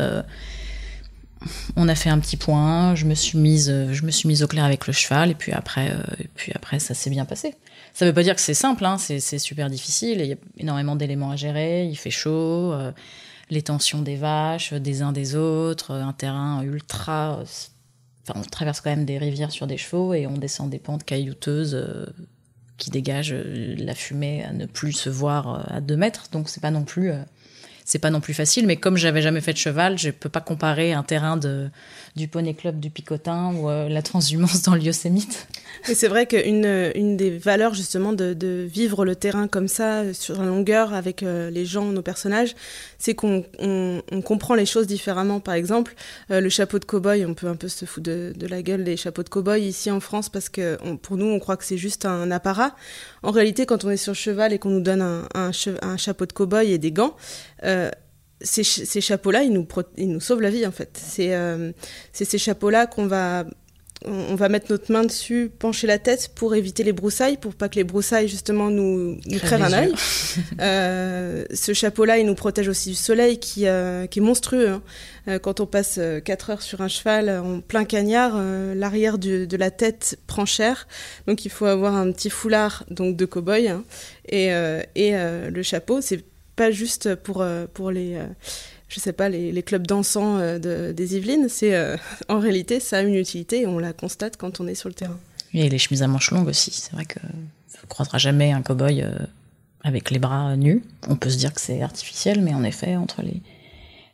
on 1.75 1.87
a 1.87 1.95
fait 1.95 2.09
un 2.09 2.19
petit 2.19 2.37
point, 2.37 2.95
je 2.95 3.05
me 3.05 3.15
suis 3.15 3.37
mise, 3.37 3.69
je 3.91 4.03
me 4.03 4.11
suis 4.11 4.27
mise 4.27 4.43
au 4.43 4.47
clair 4.47 4.65
avec 4.65 4.87
le 4.87 4.93
cheval, 4.93 5.31
et 5.31 5.35
puis 5.35 5.51
après, 5.51 5.91
euh, 5.91 6.25
puis 6.35 6.51
après 6.55 6.79
ça 6.79 6.93
s'est 6.93 7.09
bien 7.09 7.25
passé. 7.25 7.55
Ça 7.93 8.05
veut 8.05 8.13
pas 8.13 8.23
dire 8.23 8.35
que 8.35 8.41
c'est 8.41 8.53
simple, 8.53 8.85
hein, 8.85 8.97
c'est 8.97 9.39
super 9.39 9.69
difficile, 9.69 10.19
il 10.21 10.27
y 10.27 10.33
a 10.33 10.37
énormément 10.57 10.95
d'éléments 10.95 11.31
à 11.31 11.35
gérer, 11.35 11.85
il 11.85 11.95
fait 11.95 12.11
chaud, 12.11 12.73
euh, 12.73 12.91
les 13.49 13.61
tensions 13.61 14.01
des 14.01 14.15
vaches, 14.15 14.73
des 14.73 15.01
uns 15.01 15.11
des 15.11 15.35
autres, 15.35 15.93
un 15.93 16.13
terrain 16.13 16.61
ultra... 16.63 17.39
Enfin, 18.27 18.39
on 18.39 18.43
traverse 18.43 18.79
quand 18.81 18.91
même 18.91 19.05
des 19.05 19.17
rivières 19.17 19.51
sur 19.51 19.65
des 19.65 19.77
chevaux, 19.77 20.13
et 20.13 20.27
on 20.27 20.37
descend 20.37 20.69
des 20.69 20.79
pentes 20.79 21.03
caillouteuses 21.03 21.73
euh, 21.73 22.05
qui 22.77 22.91
dégagent 22.91 23.33
la 23.33 23.95
fumée 23.95 24.43
à 24.43 24.53
ne 24.53 24.65
plus 24.65 24.93
se 24.93 25.09
voir 25.09 25.73
à 25.73 25.81
deux 25.81 25.97
mètres, 25.97 26.29
donc 26.31 26.47
c'est 26.47 26.61
pas 26.61 26.71
non 26.71 26.83
plus 26.83 27.11
c'est 27.89 27.97
pas 27.97 28.11
non 28.11 28.21
plus 28.21 28.35
facile. 28.35 28.67
Mais 28.67 28.75
comme 28.75 28.97
j'avais 28.97 29.23
jamais 29.23 29.41
fait 29.41 29.51
de 29.51 29.57
cheval, 29.57 29.97
je 29.97 30.11
peux 30.11 30.29
pas 30.29 30.41
comparer 30.41 30.93
un 30.93 31.01
terrain 31.01 31.37
de, 31.37 31.69
du 32.15 32.27
Poney 32.27 32.53
Club 32.53 32.79
du 32.79 32.91
Picotin 32.91 33.51
ou 33.55 33.67
euh, 33.67 33.89
la 33.89 34.03
transhumance 34.03 34.61
dans 34.61 34.75
le 34.75 34.81
Yosemite. 34.81 35.47
Et 35.87 35.95
c'est 35.95 36.07
vrai 36.07 36.27
qu'une 36.27 36.91
une 36.93 37.17
des 37.17 37.31
valeurs 37.35 37.73
justement 37.73 38.13
de, 38.13 38.67
vivre 38.69 39.05
le 39.05 39.15
terrain 39.15 39.47
comme 39.47 39.67
ça, 39.67 40.13
sur 40.13 40.37
la 40.37 40.45
longueur, 40.45 40.93
avec 40.93 41.23
euh, 41.23 41.49
les 41.49 41.65
gens, 41.65 41.85
nos 41.85 42.03
personnages, 42.03 42.55
c'est 42.99 43.15
qu'on 43.15 43.43
on, 43.57 44.21
comprend 44.21 44.53
les 44.53 44.67
choses 44.67 44.85
différemment. 44.85 45.39
Par 45.39 45.55
exemple, 45.55 45.95
euh, 46.29 46.41
le 46.41 46.49
chapeau 46.49 46.77
de 46.77 46.85
cow-boy, 46.85 47.25
on 47.25 47.33
peut 47.33 47.47
un 47.47 47.55
peu 47.55 47.69
se 47.69 47.85
foutre 47.85 48.05
de, 48.05 48.33
de 48.35 48.45
la 48.45 48.61
gueule 48.61 48.83
des 48.83 48.97
chapeaux 48.97 49.23
de 49.23 49.29
cow-boy 49.29 49.61
ici 49.61 49.89
en 49.89 49.99
France 49.99 50.29
parce 50.29 50.49
que 50.49 50.77
pour 50.97 51.17
nous, 51.17 51.25
on 51.25 51.39
croit 51.39 51.57
que 51.57 51.65
c'est 51.65 51.77
juste 51.77 52.05
un 52.05 52.29
apparat. 52.29 52.75
En 53.23 53.31
réalité, 53.31 53.65
quand 53.65 53.83
on 53.83 53.89
est 53.89 53.97
sur 53.97 54.13
cheval 54.13 54.53
et 54.53 54.59
qu'on 54.59 54.69
nous 54.69 54.81
donne 54.81 55.01
un, 55.01 55.27
un, 55.33 55.97
chapeau 55.97 56.25
de 56.27 56.33
cow-boy 56.33 56.69
et 56.71 56.77
des 56.77 56.91
gants, 56.91 57.15
ces, 58.41 58.63
ces 58.63 59.01
chapeaux-là, 59.01 59.43
ils 59.43 59.51
nous, 59.51 59.67
ils 59.97 60.09
nous 60.09 60.19
sauvent 60.19 60.41
la 60.41 60.49
vie 60.49 60.65
en 60.65 60.71
fait. 60.71 60.99
C'est 61.01 61.33
euh, 61.33 61.71
ces 62.13 62.37
chapeaux-là 62.37 62.87
qu'on 62.87 63.07
va 63.07 63.45
on 64.05 64.35
va 64.35 64.47
mettre 64.47 64.67
notre 64.69 64.91
main 64.91 65.03
dessus, 65.03 65.51
pencher 65.59 65.85
la 65.85 65.99
tête 65.99 66.31
pour 66.33 66.55
éviter 66.55 66.83
les 66.83 66.93
broussailles, 66.93 67.35
pour 67.35 67.53
pas 67.53 67.67
que 67.67 67.75
les 67.75 67.83
broussailles 67.83 68.29
justement 68.29 68.69
nous, 68.69 69.19
nous 69.25 69.39
crèvent 69.39 69.61
un 69.61 69.73
œil. 69.73 69.93
euh, 70.61 71.43
ce 71.53 71.73
chapeau-là, 71.73 72.17
il 72.17 72.25
nous 72.25 72.35
protège 72.35 72.69
aussi 72.69 72.91
du 72.91 72.95
soleil 72.95 73.39
qui, 73.39 73.67
euh, 73.67 74.07
qui 74.07 74.19
est 74.19 74.21
monstrueux. 74.21 74.69
Hein. 74.69 74.81
Euh, 75.27 75.39
quand 75.39 75.59
on 75.59 75.65
passe 75.65 75.99
4 76.23 76.49
heures 76.49 76.61
sur 76.61 76.79
un 76.79 76.87
cheval 76.87 77.29
en 77.29 77.59
plein 77.59 77.83
cagnard, 77.83 78.41
l'arrière 78.73 79.17
de 79.17 79.57
la 79.57 79.69
tête 79.69 80.17
prend 80.27 80.45
cher. 80.45 80.87
Donc 81.27 81.43
il 81.43 81.51
faut 81.51 81.65
avoir 81.65 81.95
un 81.95 82.11
petit 82.13 82.29
foulard 82.29 82.85
donc 82.89 83.17
de 83.17 83.25
cow-boy 83.25 83.67
hein. 83.67 83.83
et, 84.29 84.47
et 84.95 85.11
le 85.11 85.63
chapeau, 85.63 85.99
c'est 85.99 86.23
pas 86.59 86.71
juste 86.71 87.15
pour, 87.15 87.43
pour 87.73 87.91
les 87.91 88.19
je 88.89 88.99
sais 88.99 89.13
pas, 89.13 89.29
les, 89.29 89.63
clubs 89.63 89.85
dansants 89.85 90.37
euh, 90.39 90.91
des 90.91 91.15
Yvelines, 91.15 91.47
c'est 91.47 91.75
euh, 91.75 91.95
en 92.27 92.39
réalité 92.39 92.79
ça 92.79 92.97
a 92.97 93.01
une 93.01 93.15
utilité 93.15 93.61
et 93.61 93.67
on 93.67 93.79
la 93.79 93.93
constate 93.93 94.35
quand 94.35 94.59
on 94.59 94.67
est 94.67 94.75
sur 94.75 94.89
le 94.89 94.95
terrain. 94.95 95.17
Et 95.53 95.69
les 95.69 95.77
chemises 95.77 96.03
à 96.03 96.07
manches 96.07 96.31
longues 96.31 96.47
aussi, 96.47 96.71
c'est 96.71 96.91
vrai 96.93 97.05
que 97.05 97.19
ne 97.19 97.87
croisera 97.87 98.17
jamais 98.17 98.51
un 98.51 98.61
cow-boy 98.61 99.03
euh, 99.03 99.11
avec 99.83 100.09
les 100.09 100.19
bras 100.19 100.57
nus. 100.57 100.83
On 101.07 101.15
peut 101.15 101.29
se 101.29 101.37
dire 101.37 101.53
que 101.53 101.61
c'est 101.61 101.81
artificiel, 101.81 102.41
mais 102.41 102.53
en 102.53 102.63
effet, 102.63 102.95
entre 102.95 103.21
les, 103.21 103.41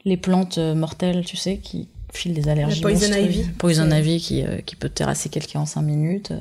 les 0.03 0.17
plantes 0.17 0.57
mortelles, 0.57 1.25
tu 1.25 1.37
sais, 1.37 1.57
qui 1.57 1.87
filent 2.13 2.33
des 2.33 2.47
allergies. 2.47 2.81
La 2.81 2.89
poison 2.89 3.13
ivy. 3.13 3.43
Poison 3.57 3.89
ivy 3.91 4.19
qui, 4.19 4.43
qui 4.65 4.75
peut 4.75 4.89
terrasser 4.89 5.29
quelqu'un 5.29 5.61
en 5.61 5.65
5 5.65 5.81
minutes. 5.81 6.31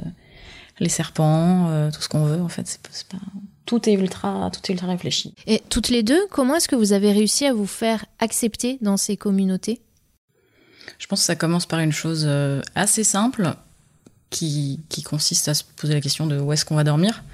Les 0.81 0.89
serpents, 0.89 1.91
tout 1.93 2.03
ce 2.03 2.09
qu'on 2.09 2.25
veut, 2.25 2.41
en 2.41 2.49
fait, 2.49 2.67
c'est 2.67 3.07
pas 3.07 3.19
tout 3.67 3.89
est 3.89 3.95
ultra, 3.95 4.51
tout 4.53 4.61
est 4.69 4.75
ultra 4.75 4.89
réfléchi. 4.89 5.35
Et 5.47 5.63
toutes 5.71 5.89
les 5.89 6.03
deux, 6.03 6.21
comment 6.31 6.57
est-ce 6.57 6.69
que 6.69 6.77
vous 6.77 6.93
avez 6.93 7.13
réussi 7.13 7.47
à 7.47 7.55
vous 7.55 7.67
faire 7.67 8.05
accepter 8.19 8.79
dans 8.83 8.97
ces 8.97 9.17
communautés? 9.17 9.81
Je 10.99 11.07
pense 11.07 11.21
que 11.21 11.27
ça 11.27 11.37
commence 11.37 11.67
par 11.67 11.81
une 11.81 11.93
chose 11.93 12.25
euh, 12.27 12.61
assez 12.75 13.05
simple 13.05 13.55
qui, 14.31 14.81
qui 14.89 15.03
consiste 15.03 15.49
à 15.49 15.55
se 15.55 15.65
poser 15.77 15.95
la 15.95 16.01
question 16.01 16.27
de 16.27 16.39
où 16.39 16.53
est-ce 16.53 16.65
qu'on 16.65 16.77
va 16.77 16.85
dormir. 16.85 17.25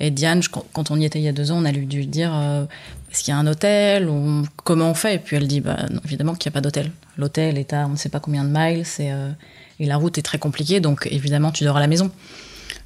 Et 0.00 0.10
Diane, 0.10 0.42
quand 0.72 0.90
on 0.90 1.00
y 1.00 1.04
était 1.04 1.18
il 1.18 1.24
y 1.24 1.28
a 1.28 1.32
deux 1.32 1.50
ans, 1.50 1.58
on 1.58 1.64
a 1.64 1.72
dû 1.72 2.06
dire 2.06 2.32
euh, 2.34 2.64
est-ce 3.10 3.24
qu'il 3.24 3.32
y 3.32 3.36
a 3.36 3.38
un 3.38 3.46
hôtel 3.46 4.08
ou 4.08 4.44
comment 4.64 4.90
on 4.90 4.94
fait? 4.94 5.16
Et 5.16 5.18
puis 5.18 5.36
elle 5.36 5.48
dit 5.48 5.60
bah, 5.60 5.86
évidemment 6.04 6.34
qu'il 6.34 6.50
n'y 6.50 6.54
a 6.54 6.56
pas 6.56 6.60
d'hôtel. 6.60 6.92
L'hôtel 7.16 7.58
est 7.58 7.72
à 7.72 7.86
on 7.86 7.90
ne 7.90 7.96
sait 7.96 8.08
pas 8.08 8.20
combien 8.20 8.44
de 8.44 8.50
miles 8.50 8.84
euh, 9.00 9.32
et 9.80 9.86
la 9.86 9.96
route 9.96 10.18
est 10.18 10.22
très 10.22 10.38
compliquée, 10.38 10.80
donc 10.80 11.08
évidemment 11.10 11.50
tu 11.50 11.64
dors 11.64 11.76
à 11.76 11.80
la 11.80 11.88
maison. 11.88 12.12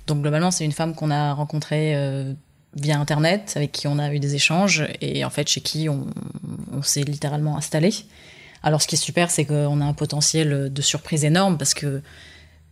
Donc 0.07 0.23
globalement, 0.23 0.51
c'est 0.51 0.65
une 0.65 0.73
femme 0.73 0.95
qu'on 0.95 1.11
a 1.11 1.33
rencontrée 1.33 1.95
via 2.75 2.99
Internet, 2.99 3.53
avec 3.57 3.73
qui 3.73 3.87
on 3.87 3.99
a 3.99 4.13
eu 4.13 4.19
des 4.19 4.35
échanges, 4.35 4.87
et 5.01 5.25
en 5.25 5.31
fait 5.31 5.49
chez 5.49 5.61
qui 5.61 5.89
on, 5.89 6.07
s'est 6.83 7.03
littéralement 7.03 7.57
installé. 7.57 7.95
Alors 8.63 8.81
ce 8.81 8.89
qui 8.89 8.95
est 8.95 8.99
super, 8.99 9.31
c'est 9.31 9.45
qu'on 9.45 9.81
a 9.81 9.85
un 9.85 9.93
potentiel 9.93 10.73
de 10.73 10.83
surprise 10.83 11.25
énorme, 11.25 11.59
parce 11.59 11.75
que 11.75 12.03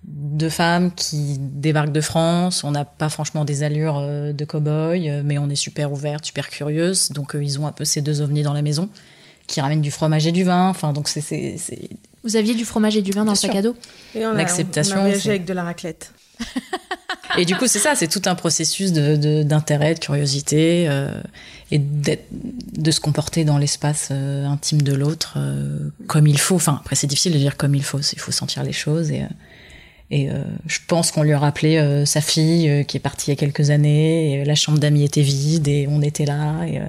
deux 0.04 0.48
femmes 0.48 0.92
qui 0.94 1.36
débarquent 1.38 1.92
de 1.92 2.00
France, 2.00 2.64
on 2.64 2.70
n'a 2.70 2.84
pas 2.84 3.10
franchement 3.10 3.44
des 3.44 3.62
allures 3.62 3.98
euh, 3.98 4.32
de 4.32 4.44
cow-boy, 4.44 5.10
euh, 5.10 5.22
mais 5.24 5.36
on 5.38 5.50
est 5.50 5.56
super 5.56 5.92
ouvertes, 5.92 6.24
super 6.24 6.48
curieuses, 6.48 7.10
donc 7.10 7.34
euh, 7.34 7.44
ils 7.44 7.60
ont 7.60 7.66
un 7.66 7.72
peu 7.72 7.84
ces 7.84 8.00
deux 8.00 8.22
ovnis 8.22 8.42
dans 8.42 8.54
la 8.54 8.62
maison, 8.62 8.88
qui 9.46 9.60
ramènent 9.60 9.82
du 9.82 9.90
fromage 9.90 10.26
et 10.26 10.32
du 10.32 10.42
vin, 10.42 10.70
enfin 10.70 10.92
donc 10.92 11.08
c'est... 11.08 11.56
Vous 12.22 12.36
aviez 12.36 12.54
du 12.54 12.64
fromage 12.64 12.96
et 12.96 13.02
du 13.02 13.12
vin 13.12 13.24
dans 13.24 13.32
le 13.32 13.36
sac 13.36 13.54
à 13.54 13.62
dos? 13.62 13.74
L'acceptation. 14.14 14.96
On 14.96 15.00
a 15.00 15.02
voyagé 15.02 15.30
avec 15.30 15.44
de 15.44 15.52
la 15.52 15.64
raclette. 15.64 16.12
Et 17.38 17.44
du 17.44 17.56
coup, 17.56 17.66
c'est 17.66 17.78
ça, 17.78 17.94
c'est 17.94 18.08
tout 18.08 18.22
un 18.26 18.34
processus 18.34 18.92
d'intérêt, 18.92 19.94
de, 19.94 19.98
curiosité 19.98 20.86
euh, 20.88 21.12
et 21.70 21.78
de 21.78 22.90
se 22.90 23.00
comporter 23.00 23.44
dans 23.44 23.58
l'espace 23.58 24.08
euh, 24.10 24.46
intime 24.46 24.82
de 24.82 24.92
l'autre 24.92 25.34
euh, 25.36 25.90
comme 26.06 26.26
il 26.26 26.38
faut. 26.38 26.56
Enfin, 26.56 26.78
après, 26.80 26.96
c'est 26.96 27.06
difficile 27.06 27.32
de 27.32 27.38
dire 27.38 27.56
comme 27.56 27.74
il 27.74 27.84
faut, 27.84 28.00
il 28.00 28.18
faut 28.18 28.32
sentir 28.32 28.62
les 28.62 28.72
choses. 28.72 29.10
Et, 29.10 29.24
je 30.66 30.78
pense 30.88 31.12
qu'on 31.12 31.22
lui 31.22 31.32
a 31.32 31.38
rappelé 31.38 32.02
sa 32.04 32.20
fille 32.20 32.84
qui 32.86 32.96
est 32.96 33.00
partie 33.00 33.28
il 33.28 33.30
y 33.30 33.32
a 33.34 33.36
quelques 33.36 33.70
années, 33.70 34.40
et 34.40 34.44
la 34.44 34.56
chambre 34.56 34.78
d'amis 34.78 35.04
était 35.04 35.22
vide 35.22 35.68
et 35.68 35.86
on 35.88 36.02
était 36.02 36.24
là. 36.24 36.64
Et, 36.66 36.80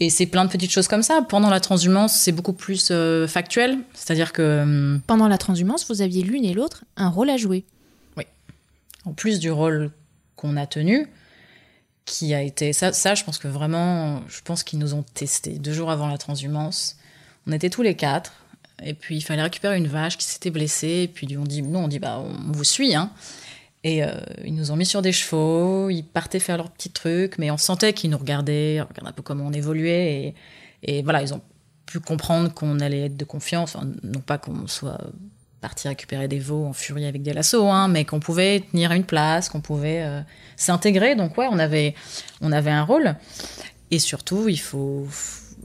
et 0.00 0.10
c'est 0.10 0.26
plein 0.26 0.44
de 0.44 0.50
petites 0.50 0.72
choses 0.72 0.88
comme 0.88 1.04
ça. 1.04 1.22
Pendant 1.22 1.48
la 1.48 1.60
transhumance, 1.60 2.16
c'est 2.18 2.32
beaucoup 2.32 2.52
plus 2.52 2.92
factuel. 3.28 3.78
C'est-à-dire 3.94 4.32
que. 4.32 4.98
Pendant 5.06 5.28
la 5.28 5.38
transhumance, 5.38 5.86
vous 5.88 6.02
aviez 6.02 6.24
l'une 6.24 6.44
et 6.44 6.54
l'autre 6.54 6.82
un 6.96 7.08
rôle 7.08 7.30
à 7.30 7.36
jouer. 7.36 7.64
En 9.04 9.12
plus 9.12 9.38
du 9.38 9.50
rôle 9.50 9.90
qu'on 10.36 10.56
a 10.56 10.66
tenu, 10.66 11.08
qui 12.04 12.34
a 12.34 12.42
été 12.42 12.72
ça, 12.72 12.92
ça, 12.92 13.14
je 13.14 13.24
pense 13.24 13.38
que 13.38 13.48
vraiment, 13.48 14.22
je 14.28 14.40
pense 14.42 14.62
qu'ils 14.62 14.78
nous 14.78 14.94
ont 14.94 15.02
testé 15.02 15.58
deux 15.58 15.72
jours 15.72 15.90
avant 15.90 16.06
la 16.06 16.18
transhumance. 16.18 16.96
On 17.46 17.52
était 17.52 17.70
tous 17.70 17.82
les 17.82 17.94
quatre, 17.94 18.32
et 18.82 18.94
puis 18.94 19.16
il 19.16 19.20
fallait 19.22 19.42
récupérer 19.42 19.76
une 19.76 19.86
vache 19.86 20.18
qui 20.18 20.24
s'était 20.24 20.50
blessée, 20.50 21.02
et 21.04 21.08
puis 21.08 21.36
on 21.36 21.44
dit, 21.44 21.62
nous 21.62 21.78
on 21.78 21.88
dit 21.88 21.98
bah 21.98 22.18
on 22.18 22.52
vous 22.52 22.64
suit, 22.64 22.94
hein. 22.94 23.10
Et 23.84 24.02
euh, 24.02 24.12
ils 24.44 24.54
nous 24.54 24.70
ont 24.70 24.76
mis 24.76 24.86
sur 24.86 25.02
des 25.02 25.12
chevaux, 25.12 25.90
ils 25.90 26.04
partaient 26.04 26.40
faire 26.40 26.56
leurs 26.56 26.70
petits 26.70 26.90
trucs, 26.90 27.36
mais 27.36 27.50
on 27.50 27.58
sentait 27.58 27.92
qu'ils 27.92 28.10
nous 28.10 28.16
regardaient, 28.16 28.80
regardaient 28.80 29.10
un 29.10 29.12
peu 29.12 29.22
comment 29.22 29.46
on 29.46 29.52
évoluait, 29.52 30.34
et 30.82 31.02
voilà, 31.02 31.22
ils 31.22 31.34
ont 31.34 31.42
pu 31.84 32.00
comprendre 32.00 32.52
qu'on 32.52 32.80
allait 32.80 33.06
être 33.06 33.16
de 33.16 33.24
confiance, 33.24 33.76
non 34.02 34.20
pas 34.20 34.38
qu'on 34.38 34.66
soit 34.66 34.98
parti 35.64 35.88
récupérer 35.88 36.28
des 36.28 36.40
veaux 36.40 36.66
en 36.66 36.74
furie 36.74 37.06
avec 37.06 37.22
des 37.22 37.32
lassos, 37.32 37.70
hein, 37.70 37.88
mais 37.88 38.04
qu'on 38.04 38.20
pouvait 38.20 38.60
tenir 38.70 38.92
une 38.92 39.04
place, 39.04 39.48
qu'on 39.48 39.62
pouvait 39.62 40.02
euh, 40.02 40.20
s'intégrer. 40.56 41.16
Donc 41.16 41.38
ouais, 41.38 41.48
on 41.50 41.58
avait, 41.58 41.94
on 42.42 42.52
avait 42.52 42.70
un 42.70 42.82
rôle. 42.82 43.16
Et 43.90 43.98
surtout, 43.98 44.50
il 44.50 44.60
faut, 44.60 45.08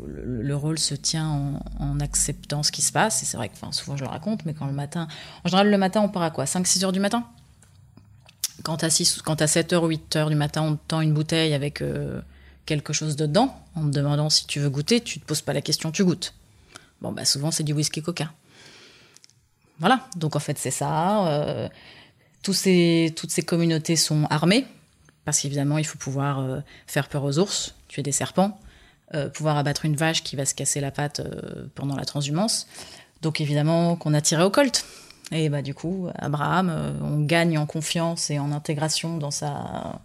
le, 0.08 0.56
rôle 0.56 0.80
se 0.80 0.96
tient 0.96 1.60
en, 1.82 2.00
acceptant 2.00 2.64
ce 2.64 2.72
qui 2.72 2.82
se 2.82 2.94
passe. 2.94 3.24
Et 3.24 3.26
c'est 3.26 3.36
vrai 3.36 3.50
que 3.50 3.56
souvent 3.72 3.98
je 3.98 4.06
le 4.06 4.10
raconte, 4.10 4.46
mais 4.46 4.54
quand 4.54 4.68
le 4.68 4.72
matin, 4.72 5.10
en 5.44 5.50
général 5.50 5.70
le 5.70 5.78
matin 5.78 6.00
on 6.00 6.08
part 6.08 6.24
à 6.24 6.32
quoi? 6.32 6.46
5-6 6.46 6.86
heures 6.86 6.94
du 6.94 7.02
matin? 7.02 7.26
Quand 8.64 8.82
à, 8.86 8.90
6, 8.90 9.22
quand 9.22 9.42
à 9.42 9.48
7 9.48 9.74
heures 9.74 9.84
ou 9.84 9.88
8 9.88 10.16
heures 10.16 10.30
du 10.30 10.36
matin 10.36 10.62
on 10.62 10.76
te 10.78 10.82
tend 10.88 11.02
une 11.02 11.14
bouteille 11.14 11.54
avec 11.54 11.82
euh, 11.82 12.22
quelque 12.66 12.94
chose 12.94 13.18
dedans, 13.18 13.54
en 13.76 13.82
te 13.82 13.90
demandant 13.90 14.30
si 14.30 14.48
tu 14.48 14.62
veux 14.62 14.70
goûter, 14.70 15.02
tu 15.02 15.20
te 15.20 15.26
poses 15.26 15.42
pas 15.42 15.52
la 15.52 15.62
question, 15.62 15.92
tu 15.92 16.06
goûtes. 16.06 16.34
Bon, 17.02 17.12
bah 17.12 17.26
souvent 17.26 17.52
c'est 17.52 17.64
du 17.64 17.74
whisky 17.74 18.02
coca. 18.02 18.32
Voilà, 19.80 20.02
donc 20.16 20.36
en 20.36 20.40
fait 20.40 20.58
c'est 20.58 20.72
ça. 20.72 21.28
Euh, 21.28 21.70
toutes 22.44 22.56
ces 22.56 23.44
communautés 23.46 23.96
sont 23.96 24.26
armées, 24.30 24.66
parce 25.26 25.40
qu'évidemment 25.40 25.78
il 25.78 25.86
faut 25.86 25.98
pouvoir 25.98 26.40
euh, 26.40 26.60
faire 26.86 27.08
peur 27.08 27.24
aux 27.24 27.40
ours, 27.40 27.76
tuer 27.88 28.04
des 28.04 28.12
serpents, 28.12 28.60
euh, 29.14 29.30
pouvoir 29.30 29.58
abattre 29.58 29.86
une 29.86 29.96
vache 29.96 30.24
qui 30.24 30.36
va 30.36 30.46
se 30.46 30.54
casser 30.54 30.82
la 30.82 30.92
patte 30.92 31.22
pendant 31.76 31.96
la 31.96 32.06
transhumance. 32.06 32.68
Donc 33.22 33.42
évidemment 33.42 33.96
qu'on 33.96 34.14
a 34.14 34.22
tiré 34.22 34.44
au 34.44 34.50
colt. 34.50 34.86
Et 35.32 35.50
bah 35.50 35.62
du 35.62 35.76
coup, 35.76 36.08
Abraham, 36.16 36.98
on 37.04 37.22
gagne 37.22 37.58
en 37.58 37.68
confiance 37.68 38.32
et 38.32 38.40
en 38.40 38.52
intégration 38.52 39.18
dans 39.18 39.30
sa, 39.30 40.02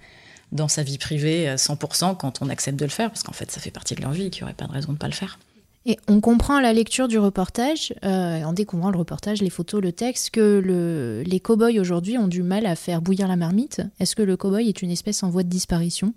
dans 0.52 0.68
sa 0.68 0.82
vie 0.82 0.98
privée 0.98 1.54
100% 1.54 2.16
quand 2.16 2.42
on 2.42 2.50
accepte 2.50 2.78
de 2.78 2.84
le 2.84 2.90
faire, 2.90 3.08
parce 3.08 3.22
qu'en 3.22 3.32
fait 3.32 3.50
ça 3.50 3.60
fait 3.60 3.70
partie 3.70 3.94
de 3.94 4.02
leur 4.02 4.12
vie, 4.12 4.30
qu'il 4.30 4.42
n'y 4.42 4.44
aurait 4.44 4.54
pas 4.54 4.66
de 4.66 4.72
raison 4.72 4.88
de 4.88 4.92
ne 4.94 4.98
pas 4.98 5.06
le 5.08 5.14
faire. 5.14 5.38
Et 5.86 5.98
on 6.08 6.20
comprend 6.20 6.56
à 6.56 6.62
la 6.62 6.72
lecture 6.72 7.08
du 7.08 7.18
reportage, 7.18 7.92
euh, 8.04 8.42
en 8.42 8.54
découvrant 8.54 8.90
le 8.90 8.98
reportage, 8.98 9.42
les 9.42 9.50
photos, 9.50 9.82
le 9.82 9.92
texte, 9.92 10.30
que 10.30 10.62
le, 10.64 11.22
les 11.26 11.40
cow-boys 11.40 11.78
aujourd'hui 11.78 12.16
ont 12.16 12.26
du 12.26 12.42
mal 12.42 12.64
à 12.64 12.74
faire 12.74 13.02
bouillir 13.02 13.28
la 13.28 13.36
marmite. 13.36 13.82
Est-ce 14.00 14.16
que 14.16 14.22
le 14.22 14.36
cow-boy 14.36 14.66
est 14.66 14.80
une 14.80 14.90
espèce 14.90 15.22
en 15.22 15.28
voie 15.28 15.42
de 15.42 15.48
disparition? 15.48 16.14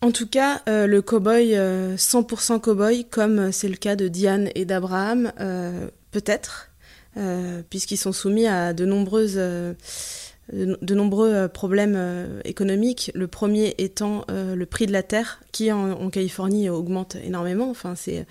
En 0.00 0.10
tout 0.10 0.26
cas, 0.26 0.62
euh, 0.68 0.88
le 0.88 1.00
cow-boy, 1.00 1.54
100% 1.96 2.54
euh, 2.54 2.58
cow-boy, 2.58 3.04
comme 3.08 3.52
c'est 3.52 3.68
le 3.68 3.76
cas 3.76 3.94
de 3.94 4.08
Diane 4.08 4.50
et 4.56 4.64
d'Abraham, 4.64 5.30
peut-être, 6.10 6.70
puisqu'ils 7.70 7.98
sont 7.98 8.12
soumis 8.12 8.48
à 8.48 8.72
de 8.72 8.84
nombreuses 8.84 9.38
de 10.50 10.94
nombreux 10.94 11.32
euh, 11.32 11.48
problèmes 11.48 11.94
euh, 11.96 12.40
économiques. 12.44 13.10
Le 13.14 13.26
premier 13.26 13.74
étant 13.78 14.24
euh, 14.30 14.54
le 14.54 14.66
prix 14.66 14.86
de 14.86 14.92
la 14.92 15.02
terre, 15.02 15.40
qui 15.52 15.70
en, 15.70 16.10
Californie 16.10 16.68
augmente 16.68 17.16
énormément. 17.16 17.70
Enfin, 17.70 17.94
c'est 17.94 18.26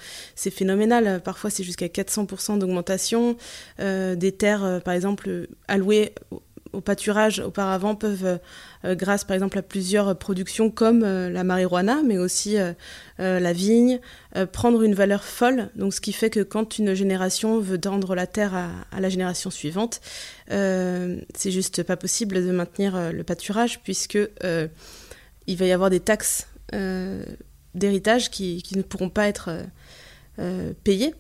phénoménal. 0.52 1.22
Parfois, 1.24 1.50
c'est 1.50 1.64
jusqu'à 1.64 1.88
400% 1.88 2.60
d'augmentation. 2.60 3.38
des 3.80 4.32
terres, 4.32 4.82
par 4.84 4.94
exemple, 4.94 5.48
allouées 5.68 6.14
au 6.74 6.82
pâturage 6.82 7.40
auparavant 7.40 7.96
peuvent, 7.96 8.40
euh, 8.86 8.96
grâce 8.96 9.24
par 9.24 9.36
exemple 9.36 9.58
à 9.58 9.62
plusieurs 9.62 10.18
productions 10.18 10.70
comme 10.70 11.04
euh, 11.04 11.30
la 11.30 11.44
marijuana, 11.44 12.02
mais 12.06 12.18
aussi 12.18 12.58
euh, 12.58 12.74
la 13.18 13.54
vigne, 13.54 14.00
prendre 14.52 14.82
une 14.82 14.96
valeur 14.96 15.24
folle. 15.24 15.70
Donc 15.76 15.94
ce 15.94 16.02
qui 16.02 16.14
fait 16.14 16.30
que 16.30 16.40
quand 16.40 16.78
une 16.78 16.94
génération 16.94 17.60
veut 17.60 17.80
tendre 17.80 18.16
la 18.16 18.26
terre 18.26 18.56
à, 18.56 19.00
la 19.00 19.10
génération 19.10 19.50
suivante, 19.52 20.02
c'est 20.50 21.52
juste 21.52 21.84
pas 21.84 21.98
possible 21.98 22.44
de 22.44 22.52
maintenir 22.52 23.12
le 23.12 23.24
pâturage 23.24 23.82
puisque 23.84 24.18
il 25.48 25.58
va 25.58 25.66
y 25.66 25.72
avoir 25.72 25.90
des 25.92 26.00
taxes 26.00 26.48
d'héritage 27.76 28.32
qui, 28.32 28.64
ne 28.76 28.82
pourront 28.82 29.10
pas 29.10 29.28
être 29.28 29.52
payées. 30.84 31.14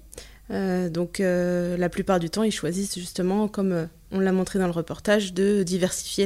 Donc 0.51 1.20
la 1.20 1.89
plupart 1.89 2.20
du 2.20 2.29
temps, 2.29 2.43
ils 2.43 2.51
choisissent 2.51 3.00
justement, 3.00 3.48
comme 3.48 3.88
on 4.12 4.20
l'a 4.20 4.31
montré 4.31 4.60
dans 4.60 4.65
le 4.65 4.72
reportage, 4.72 5.34
de 5.34 5.63
diversifier 5.63 6.25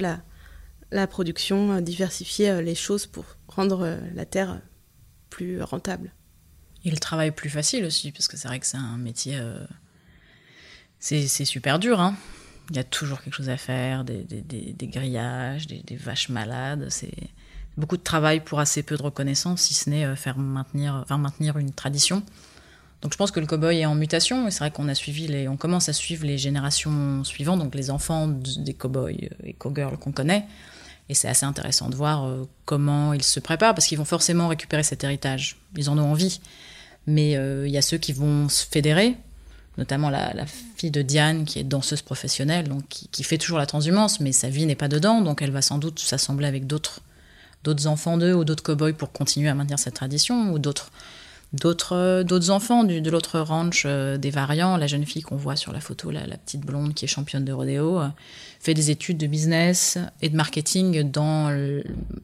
la, 0.92 1.08
production, 1.08 1.74
euh, 1.74 1.82
diversifier 1.82 2.50
euh, 2.50 2.62
les 2.62 2.76
choses 2.76 3.06
pour 3.06 3.26
rendre 3.48 3.86
euh, 3.86 3.98
la 4.14 4.26
terre 4.26 4.62
plus 5.30 5.62
rentable. 5.62 6.12
Et 6.84 6.92
le 6.92 6.98
travail 6.98 7.32
plus 7.32 7.50
facile 7.50 7.86
aussi, 7.86 8.12
parce 8.12 8.28
que 8.28 8.38
c'est 8.38 8.48
vrai 8.48 8.60
que 8.60 8.68
c'est 8.68 8.78
un 8.78 8.98
métier. 8.98 9.40
c'est 11.00 11.28
super 11.28 11.80
dur, 11.80 12.00
hein. 12.00 12.16
Il 12.70 12.76
y 12.76 12.80
a 12.80 12.84
toujours 12.84 13.22
quelque 13.22 13.34
chose 13.34 13.50
à 13.50 13.58
faire, 13.58 14.04
des, 14.04 14.24
des, 14.24 14.88
grillages, 14.88 15.68
des, 15.68 15.96
vaches 15.96 16.30
malades. 16.30 16.88
C'est 16.90 17.12
beaucoup 17.76 17.98
de 17.98 18.04
travail 18.04 18.40
pour 18.40 18.60
assez 18.60 18.84
peu 18.84 18.98
de 18.98 19.02
reconnaissance, 19.02 19.62
si 19.62 19.74
ce 19.74 19.90
n'est 19.90 20.16
faire 20.16 20.38
maintenir, 20.38 20.94
enfin, 21.04 21.18
maintenir 21.18 21.58
une 21.58 21.74
tradition. 21.74 22.24
Donc 23.06 23.14
je 23.14 23.20
pense 23.20 23.30
que 23.30 23.40
le 23.40 23.46
cowboy 23.46 23.82
est 23.82 23.86
en 23.86 23.94
mutation 23.94 24.48
et 24.48 24.52
c'est 24.52 24.58
vrai 24.62 24.72
qu'on 24.72 24.88
a 24.88 24.96
suivi 24.96 25.28
les, 25.28 25.48
on 25.48 25.58
commence 25.58 25.90
à 25.90 25.94
suivre 25.94 26.26
les 26.26 26.40
générations 26.40 27.24
suivantes, 27.24 27.60
donc 27.60 27.76
les 27.76 27.92
enfants 27.92 28.28
des 28.28 28.74
cowboys 28.74 29.30
et 29.44 29.54
cowgirls 29.54 30.00
qu'on 30.00 30.12
connaît. 30.12 30.48
Et 31.08 31.14
c'est 31.14 31.28
assez 31.28 31.46
intéressant 31.46 31.88
de 31.90 31.96
voir 31.96 32.26
euh, 32.26 32.50
comment 32.66 33.14
ils 33.14 33.22
se 33.22 33.40
préparent 33.40 33.76
parce 33.76 33.86
qu'ils 33.86 34.00
vont 34.00 34.06
forcément 34.06 34.48
récupérer 34.48 34.82
cet 34.82 35.04
héritage. 35.04 35.58
Ils 35.78 35.92
en 35.92 36.00
ont 36.00 36.12
envie. 36.12 36.40
Mais 37.06 37.38
euh, 37.38 37.68
il 37.68 37.72
y 37.72 37.78
a 37.78 37.84
ceux 37.84 38.00
qui 38.00 38.12
vont 38.12 38.50
se 38.50 38.66
fédérer, 38.66 39.16
notamment 39.78 40.10
la, 40.10 40.48
fille 40.76 40.90
de 40.90 41.04
Diane 41.04 41.46
qui 41.46 41.60
est 41.60 41.64
danseuse 41.64 42.02
professionnelle, 42.02 42.68
donc 42.68 42.88
qui, 42.88 43.24
fait 43.24 43.38
toujours 43.38 43.60
la 43.60 43.68
transhumance, 43.68 44.20
mais 44.20 44.32
sa 44.32 44.50
vie 44.50 44.66
n'est 44.66 44.74
pas 44.74 44.88
dedans, 44.88 45.22
donc 45.22 45.44
elle 45.44 45.52
va 45.52 45.62
sans 45.62 45.78
doute 45.78 46.00
s'assembler 46.00 46.48
avec 46.48 46.66
d'autres 46.66 47.02
d'autres 47.64 47.86
enfants 47.86 48.18
d'eux 48.18 48.34
ou 48.34 48.46
d'autres 48.46 48.64
cowboys 48.64 48.94
pour 48.94 49.12
continuer 49.12 49.50
à 49.50 49.56
maintenir 49.56 49.78
cette 49.78 49.96
tradition 49.96 50.52
ou 50.52 50.60
d'autres 50.60 50.92
d'autres 51.56 52.24
d'autres 52.24 52.50
enfants 52.50 52.84
de 52.84 53.10
l'autre 53.10 53.40
ranch 53.40 53.84
euh, 53.86 54.18
des 54.18 54.30
variants. 54.30 54.78
La 54.78 54.88
jeune 54.88 55.06
fille 55.06 55.22
qu'on 55.22 55.36
voit 55.36 55.56
sur 55.56 55.72
la 55.72 55.80
photo, 55.80 56.12
la, 56.12 56.22
petite 56.38 56.62
blonde 56.62 56.94
qui 56.94 57.06
est 57.06 57.08
championne 57.08 57.46
de 57.46 57.54
rodéo, 57.54 58.00
euh, 58.00 58.08
fait 58.60 58.74
des 58.74 58.92
études 58.92 59.18
de 59.18 59.28
business 59.28 59.98
et 60.22 60.30
de 60.30 60.36
marketing 60.36 61.10
dans 61.10 61.50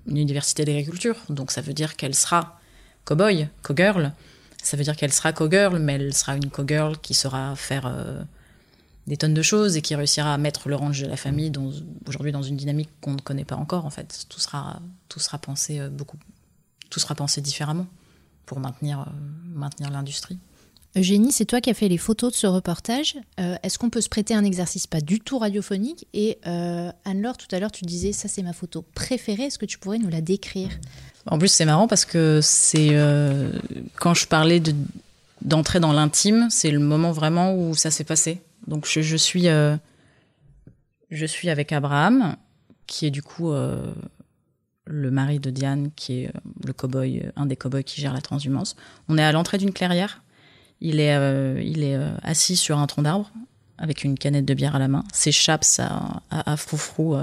l'université 0.05 0.65
d'agriculture. 0.65 1.15
Donc 1.29 1.51
ça 1.51 1.61
veut 1.61 1.73
dire 1.73 1.95
qu'elle 1.95 2.15
sera 2.15 2.59
cowboy, 3.05 3.47
cowgirl. 3.63 4.13
Ça 4.61 4.77
veut 4.77 4.83
dire 4.83 4.95
qu'elle 4.95 5.13
sera 5.13 5.33
cowgirl, 5.33 5.79
mais 5.79 5.93
elle 5.93 6.13
sera 6.13 6.35
une 6.35 6.49
cowgirl 6.49 6.97
qui 6.99 7.13
saura 7.13 7.55
faire 7.55 7.87
euh, 7.87 8.21
des 9.07 9.17
tonnes 9.17 9.33
de 9.33 9.41
choses 9.41 9.77
et 9.77 9.81
qui 9.81 9.95
réussira 9.95 10.33
à 10.33 10.37
mettre 10.37 10.69
le 10.69 10.75
ranch 10.75 11.01
de 11.01 11.07
la 11.07 11.17
famille 11.17 11.51
aujourd'hui 12.07 12.31
dans 12.31 12.43
une 12.43 12.57
dynamique 12.57 12.89
qu'on 13.01 13.13
ne 13.13 13.21
connaît 13.21 13.45
pas 13.45 13.55
encore. 13.55 13.85
En 13.85 13.89
fait, 13.89 14.25
tout 14.29 14.39
sera 14.39 14.79
tout 15.09 15.19
sera 15.19 15.39
pensé 15.39 15.79
beaucoup, 15.89 16.17
tout 16.89 16.99
sera 16.99 17.15
pensé 17.15 17.41
différemment 17.41 17.87
pour 18.51 18.59
maintenir, 18.59 18.99
euh, 18.99 19.03
maintenir 19.55 19.91
l'industrie. 19.91 20.37
Eugénie, 20.97 21.31
c'est 21.31 21.45
toi 21.45 21.61
qui 21.61 21.69
as 21.69 21.73
fait 21.73 21.87
les 21.87 21.97
photos 21.97 22.33
de 22.33 22.35
ce 22.35 22.47
reportage. 22.47 23.15
Euh, 23.39 23.55
est-ce 23.63 23.79
qu'on 23.79 23.89
peut 23.89 24.01
se 24.01 24.09
prêter 24.09 24.33
un 24.33 24.43
exercice 24.43 24.87
pas 24.87 24.99
du 24.99 25.21
tout 25.21 25.37
radiophonique 25.37 26.05
Et 26.13 26.37
euh, 26.45 26.91
Anne-Laure, 27.05 27.37
tout 27.37 27.47
à 27.55 27.59
l'heure, 27.61 27.71
tu 27.71 27.85
disais 27.85 28.11
ça, 28.11 28.27
c'est 28.27 28.43
ma 28.43 28.51
photo 28.51 28.83
préférée. 28.93 29.43
Est-ce 29.43 29.57
que 29.57 29.65
tu 29.65 29.79
pourrais 29.79 29.99
nous 29.99 30.09
la 30.09 30.19
décrire? 30.19 30.67
En 31.27 31.39
plus, 31.39 31.47
c'est 31.47 31.63
marrant 31.63 31.87
parce 31.87 32.03
que 32.03 32.41
c'est 32.43 32.89
quand 33.95 34.15
je 34.15 34.27
parlais 34.27 34.59
de, 34.59 34.75
d'entrer 35.41 35.79
dans 35.79 35.93
l'intime, 35.93 36.47
c'est 36.49 36.71
le 36.71 36.79
moment 36.79 37.13
vraiment 37.13 37.55
où 37.55 37.73
ça 37.73 37.89
s'est 37.89 38.03
passé. 38.03 38.41
Donc 38.67 38.85
je 38.85 39.15
suis 39.15 39.47
je 41.09 41.25
suis 41.25 41.49
avec 41.49 41.71
Abraham, 41.71 42.35
qui 42.85 43.05
est 43.05 43.11
du 43.11 43.21
coup 43.21 43.53
le 44.91 45.11
mari 45.11 45.39
de 45.39 45.49
Diane, 45.49 45.91
qui 45.95 46.21
est 46.21 46.27
euh, 46.27 46.39
le 46.65 46.73
cowboy, 46.73 47.21
euh, 47.23 47.31
un 47.35 47.45
des 47.45 47.55
cowboys 47.55 47.83
qui 47.83 48.01
gère 48.01 48.13
la 48.13 48.21
transhumance. 48.21 48.75
On 49.07 49.17
est 49.17 49.23
à 49.23 49.31
l'entrée 49.31 49.57
d'une 49.57 49.73
clairière. 49.73 50.21
Il 50.81 50.99
est, 50.99 51.15
euh, 51.15 51.61
il 51.63 51.83
est 51.83 51.97
assis 52.23 52.55
sur 52.55 52.79
un 52.79 52.87
tronc 52.87 53.03
d'arbre 53.03 53.31
avec 53.77 54.03
une 54.03 54.17
canette 54.17 54.45
de 54.45 54.53
bière 54.53 54.75
à 54.75 54.79
la 54.79 54.87
main, 54.87 55.03
ses 55.13 55.31
chaps 55.31 55.79
à, 55.79 56.21
à, 56.29 56.57
froufrou 56.57 57.15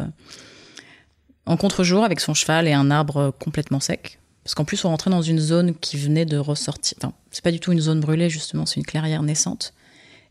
en 1.46 1.56
contre-jour 1.56 2.04
avec 2.04 2.20
son 2.20 2.34
cheval 2.34 2.66
et 2.66 2.72
un 2.72 2.90
arbre 2.90 3.32
complètement 3.38 3.80
sec. 3.80 4.18
Parce 4.42 4.54
qu'en 4.54 4.64
plus, 4.64 4.84
on 4.84 4.88
rentrait 4.88 5.10
dans 5.10 5.22
une 5.22 5.38
zone 5.38 5.74
qui 5.74 5.96
venait 5.96 6.24
de 6.24 6.36
ressortir. 6.36 6.98
Enfin, 7.00 7.12
c'est 7.30 7.44
pas 7.44 7.52
du 7.52 7.60
tout 7.60 7.72
une 7.72 7.80
zone 7.80 8.00
brûlée, 8.00 8.30
justement, 8.30 8.64
c'est 8.66 8.76
une 8.76 8.86
clairière 8.86 9.22
naissante. 9.22 9.72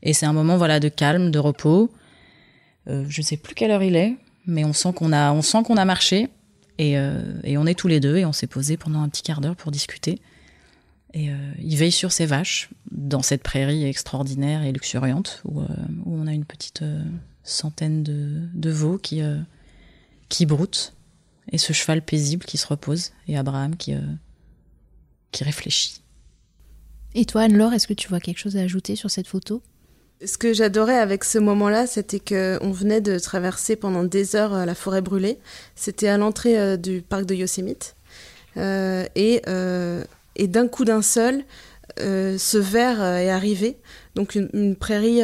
Et 0.03 0.13
c'est 0.13 0.25
un 0.25 0.33
moment, 0.33 0.57
voilà, 0.57 0.79
de 0.79 0.89
calme, 0.89 1.31
de 1.31 1.39
repos. 1.39 1.91
je 2.87 3.21
ne 3.21 3.23
sais 3.23 3.37
plus 3.37 3.55
quelle 3.55 3.71
heure 3.71 3.83
il 3.83 3.95
est, 3.95 4.15
mais 4.45 4.65
on 4.65 4.73
sent 4.73 4.93
qu'on 4.93 5.13
a, 5.13 5.31
on 5.31 5.41
sent 5.41 5.63
qu'on 5.63 5.77
a 5.77 5.85
marché. 5.85 6.29
Euh, 6.79 7.39
et, 7.43 7.57
on 7.57 7.65
est 7.65 7.73
tous 7.73 7.87
les 7.87 7.99
deux 7.99 8.17
et 8.17 8.25
on 8.25 8.33
s'est 8.33 8.47
posé 8.47 8.77
pendant 8.77 9.01
un 9.01 9.09
petit 9.09 9.23
quart 9.23 9.41
d'heure 9.41 9.55
pour 9.55 9.71
discuter. 9.71 10.21
Et 11.13 11.31
euh, 11.31 11.35
il 11.59 11.75
veille 11.77 11.91
sur 11.91 12.11
ses 12.11 12.25
vaches 12.25 12.69
dans 12.91 13.21
cette 13.21 13.41
prairie 13.41 13.85
extraordinaire 13.85 14.63
et 14.63 14.71
luxuriante 14.71 15.41
où, 15.45 15.61
euh, 15.61 15.67
on 16.05 16.27
a 16.27 16.33
une 16.33 16.45
petite 16.45 16.83
centaine 17.43 18.03
de, 18.03 18.69
veaux 18.69 18.97
qui, 18.97 19.21
qui 20.29 20.45
broute 20.45 20.93
et 21.51 21.57
ce 21.57 21.71
cheval 21.71 22.01
paisible 22.01 22.45
qui 22.45 22.57
se 22.57 22.67
repose 22.67 23.11
et 23.27 23.37
Abraham 23.37 23.77
qui, 23.77 23.93
qui 25.31 25.43
réfléchit. 25.45 26.01
Et 27.15 27.25
toi, 27.25 27.43
Anne-Laure, 27.43 27.73
est-ce 27.73 27.87
que 27.87 27.93
tu 27.93 28.09
vois 28.09 28.19
quelque 28.19 28.37
chose 28.39 28.57
à 28.57 28.61
ajouter 28.61 28.97
sur 28.97 29.09
cette 29.09 29.27
photo? 29.27 29.63
Ce 30.25 30.39
que 30.39 30.51
j'adorais 30.51 30.97
avec 30.97 31.23
ce 31.23 31.37
moment-là, 31.37 31.85
c'était 31.85 32.19
qu'on 32.19 32.71
venait 32.71 33.01
de 33.01 33.19
traverser 33.19 33.75
pendant 33.75 34.03
des 34.03 34.35
heures 34.35 34.53
euh, 34.55 34.65
la 34.65 34.73
forêt 34.73 35.01
brûlée. 35.01 35.37
C'était 35.75 36.07
à 36.07 36.17
l'entrée 36.17 36.57
euh, 36.57 36.75
du 36.75 37.03
parc 37.03 37.25
de 37.25 37.35
Yosemite. 37.35 37.95
Euh, 38.57 39.05
et, 39.15 39.41
d'un 40.47 40.67
coup 40.67 40.85
d'un 40.85 41.03
seul, 41.03 41.43
ce 41.97 42.57
verre 42.57 43.03
est 43.03 43.29
arrivé. 43.29 43.77
Donc 44.15 44.33
une, 44.35 44.75
prairie, 44.75 45.21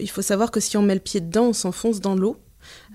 il 0.00 0.10
faut 0.10 0.22
savoir 0.22 0.50
que 0.50 0.58
si 0.58 0.76
on 0.76 0.82
met 0.82 0.94
le 0.94 1.00
pied 1.00 1.20
dedans, 1.20 1.46
on 1.46 1.52
s'enfonce 1.52 2.00
dans 2.00 2.16
l'eau. 2.16 2.36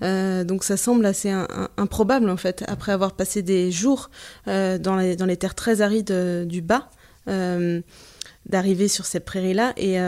Donc 0.02 0.64
ça 0.64 0.76
semble 0.76 1.06
assez 1.06 1.30
improbable 1.76 2.28
en 2.28 2.36
fait, 2.36 2.64
après 2.66 2.92
avoir 2.92 3.12
passé 3.12 3.42
des 3.42 3.70
jours 3.70 4.10
dans, 4.46 4.96
les, 4.96 5.36
terres 5.36 5.54
très 5.54 5.80
arides 5.80 6.12
du 6.46 6.60
bas, 6.60 6.90
d'arriver 8.46 8.88
sur 8.88 9.06
cette 9.06 9.24
prairie-là. 9.24 9.72
Et, 9.78 9.98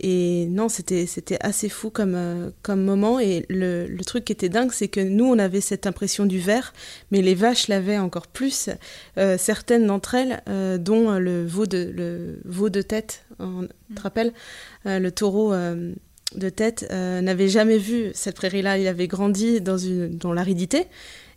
et 0.00 0.46
non, 0.46 0.68
c'était 0.68 1.06
assez 1.40 1.68
fou 1.68 1.88
comme, 1.88 2.14
euh, 2.16 2.50
comme 2.62 2.82
moment. 2.82 3.20
Et 3.20 3.46
le, 3.48 3.86
le 3.86 4.04
truc 4.04 4.24
qui 4.24 4.32
était 4.32 4.48
dingue, 4.48 4.72
c'est 4.72 4.88
que 4.88 5.00
nous, 5.00 5.24
on 5.24 5.38
avait 5.38 5.60
cette 5.60 5.86
impression 5.86 6.26
du 6.26 6.40
verre, 6.40 6.72
mais 7.10 7.22
les 7.22 7.34
vaches 7.34 7.68
l'avaient 7.68 7.98
encore 7.98 8.26
plus. 8.26 8.70
Euh, 9.18 9.38
certaines 9.38 9.86
d'entre 9.86 10.14
elles, 10.16 10.42
euh, 10.48 10.78
dont 10.78 11.12
le 11.12 11.46
veau 11.46 11.66
de, 11.66 11.92
le 11.94 12.40
veau 12.44 12.70
de 12.70 12.82
tête, 12.82 13.24
on, 13.38 13.68
tu 13.88 13.94
te 13.94 14.02
rappelles, 14.02 14.32
Euh, 14.86 14.98
le 14.98 15.10
taureau 15.10 15.54
de 15.54 16.48
tête, 16.50 16.86
n'avait 16.90 17.48
jamais 17.48 17.78
vu 17.78 18.10
cette 18.12 18.36
prairie-là. 18.36 18.76
Il 18.76 18.86
avait 18.86 19.06
grandi 19.06 19.60
dans, 19.60 19.78
une, 19.78 20.18
dans 20.18 20.32
l'aridité. 20.34 20.86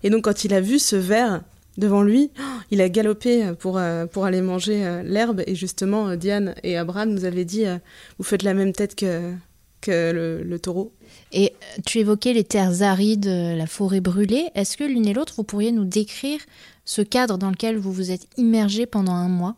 Et 0.03 0.09
donc, 0.09 0.23
quand 0.25 0.43
il 0.43 0.53
a 0.53 0.59
vu 0.59 0.79
ce 0.79 0.95
verre 0.97 1.43
devant 1.77 2.01
lui, 2.01 2.31
il 2.71 2.81
a 2.81 2.89
galopé 2.89 3.51
pour, 3.59 3.77
euh, 3.77 4.05
pour 4.05 4.25
aller 4.25 4.41
manger 4.41 4.85
euh, 4.85 5.03
l'herbe. 5.03 5.43
Et 5.47 5.55
justement, 5.55 6.09
euh, 6.09 6.15
Diane 6.15 6.55
et 6.63 6.77
Abraham 6.77 7.11
nous 7.11 7.25
avaient 7.25 7.45
dit 7.45 7.65
euh, 7.65 7.77
Vous 8.17 8.23
faites 8.23 8.43
la 8.43 8.53
même 8.53 8.73
tête 8.73 8.95
que, 8.95 9.33
que 9.81 10.11
le, 10.11 10.43
le 10.43 10.59
taureau. 10.59 10.91
Et 11.31 11.53
euh, 11.53 11.81
tu 11.85 11.99
évoquais 11.99 12.33
les 12.33 12.43
terres 12.43 12.81
arides, 12.81 13.27
euh, 13.27 13.55
la 13.55 13.67
forêt 13.67 14.01
brûlée. 14.01 14.47
Est-ce 14.55 14.77
que 14.77 14.83
l'une 14.83 15.07
et 15.07 15.13
l'autre, 15.13 15.33
vous 15.37 15.43
pourriez 15.43 15.71
nous 15.71 15.85
décrire 15.85 16.39
ce 16.85 17.01
cadre 17.01 17.37
dans 17.37 17.49
lequel 17.49 17.77
vous 17.77 17.91
vous 17.91 18.11
êtes 18.11 18.27
immergé 18.37 18.85
pendant 18.85 19.13
un 19.13 19.29
mois? 19.29 19.55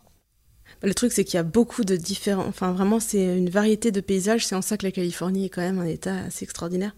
Le 0.82 0.94
truc, 0.94 1.12
c'est 1.12 1.26
qu'il 1.26 1.36
y 1.36 1.40
a 1.40 1.44
beaucoup 1.44 1.84
de 1.84 1.96
différents. 1.98 2.46
Enfin, 2.48 2.72
vraiment, 2.72 3.00
c'est 3.00 3.38
une 3.38 3.50
variété 3.50 3.92
de 3.92 4.00
paysages. 4.00 4.46
C'est 4.46 4.56
en 4.56 4.62
ça 4.62 4.78
que 4.78 4.86
la 4.86 4.92
Californie 4.92 5.46
est 5.46 5.50
quand 5.50 5.62
même 5.62 5.80
un 5.80 5.86
état 5.86 6.16
assez 6.28 6.44
extraordinaire. 6.46 6.96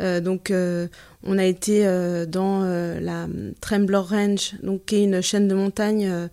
Euh, 0.00 0.20
donc, 0.20 0.50
euh, 0.50 0.86
on 1.24 1.36
a 1.38 1.44
été 1.44 1.86
euh, 1.86 2.24
dans 2.24 2.60
la 2.60 3.26
Trembler 3.60 3.96
Range, 3.96 4.54
donc, 4.62 4.84
qui 4.86 4.96
est 4.96 5.04
une 5.04 5.20
chaîne 5.22 5.48
de 5.48 5.54
montagnes 5.54 6.28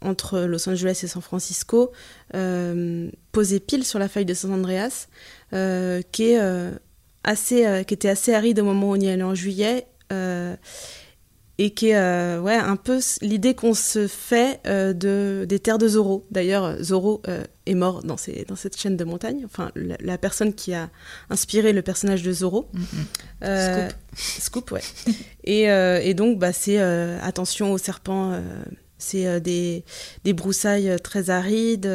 entre 0.00 0.40
Los 0.40 0.68
Angeles 0.68 1.00
et 1.04 1.06
San 1.06 1.22
Francisco, 1.22 1.92
posée 2.32 3.60
pile 3.60 3.84
sur 3.84 3.98
la 3.98 4.08
faille 4.08 4.24
de 4.24 4.34
San 4.34 4.52
Andreas, 4.52 5.06
qui, 5.52 6.32
est, 6.32 6.40
assez, 7.22 7.84
qui 7.86 7.94
était 7.94 8.08
assez 8.08 8.34
aride 8.34 8.58
au 8.58 8.64
moment 8.64 8.90
où 8.90 8.92
on 8.94 9.00
y 9.00 9.08
allait 9.08 9.22
en 9.22 9.36
juillet. 9.36 9.86
Et 11.62 11.72
qui 11.72 11.88
est 11.90 11.96
euh, 11.96 12.40
ouais, 12.40 12.54
un 12.54 12.76
peu 12.76 13.00
l'idée 13.20 13.54
qu'on 13.54 13.74
se 13.74 14.06
fait 14.06 14.60
euh, 14.66 14.94
de, 14.94 15.44
des 15.46 15.58
terres 15.58 15.76
de 15.76 15.88
Zorro. 15.88 16.26
D'ailleurs, 16.30 16.64
euh, 16.64 17.44
est 17.66 17.74
mort 17.74 18.02
dans, 18.02 18.16
ces, 18.16 18.46
dans 18.48 18.56
cette 18.56 18.78
chaîne 18.78 18.96
de 18.96 19.04
montagne, 19.04 19.42
enfin 19.44 19.70
la, 19.74 19.96
la 20.00 20.16
personne 20.16 20.54
qui 20.54 20.72
a 20.72 20.88
inspiré 21.28 21.74
le 21.74 21.82
personnage 21.82 22.22
de 22.22 22.32
Zorro. 22.32 22.70
Euh, 23.44 23.90
Scoop, 24.14 24.70
ouais. 24.70 24.80
et, 25.44 25.64
et 25.64 26.14
donc, 26.14 26.38
bah, 26.38 26.54
c'est 26.54 26.80
attention 26.80 27.72
aux 27.72 27.78
serpents, 27.78 28.42
c'est 28.96 29.38
des, 29.42 29.84
des 30.24 30.32
broussailles 30.32 30.96
très 31.04 31.28
arides, 31.28 31.90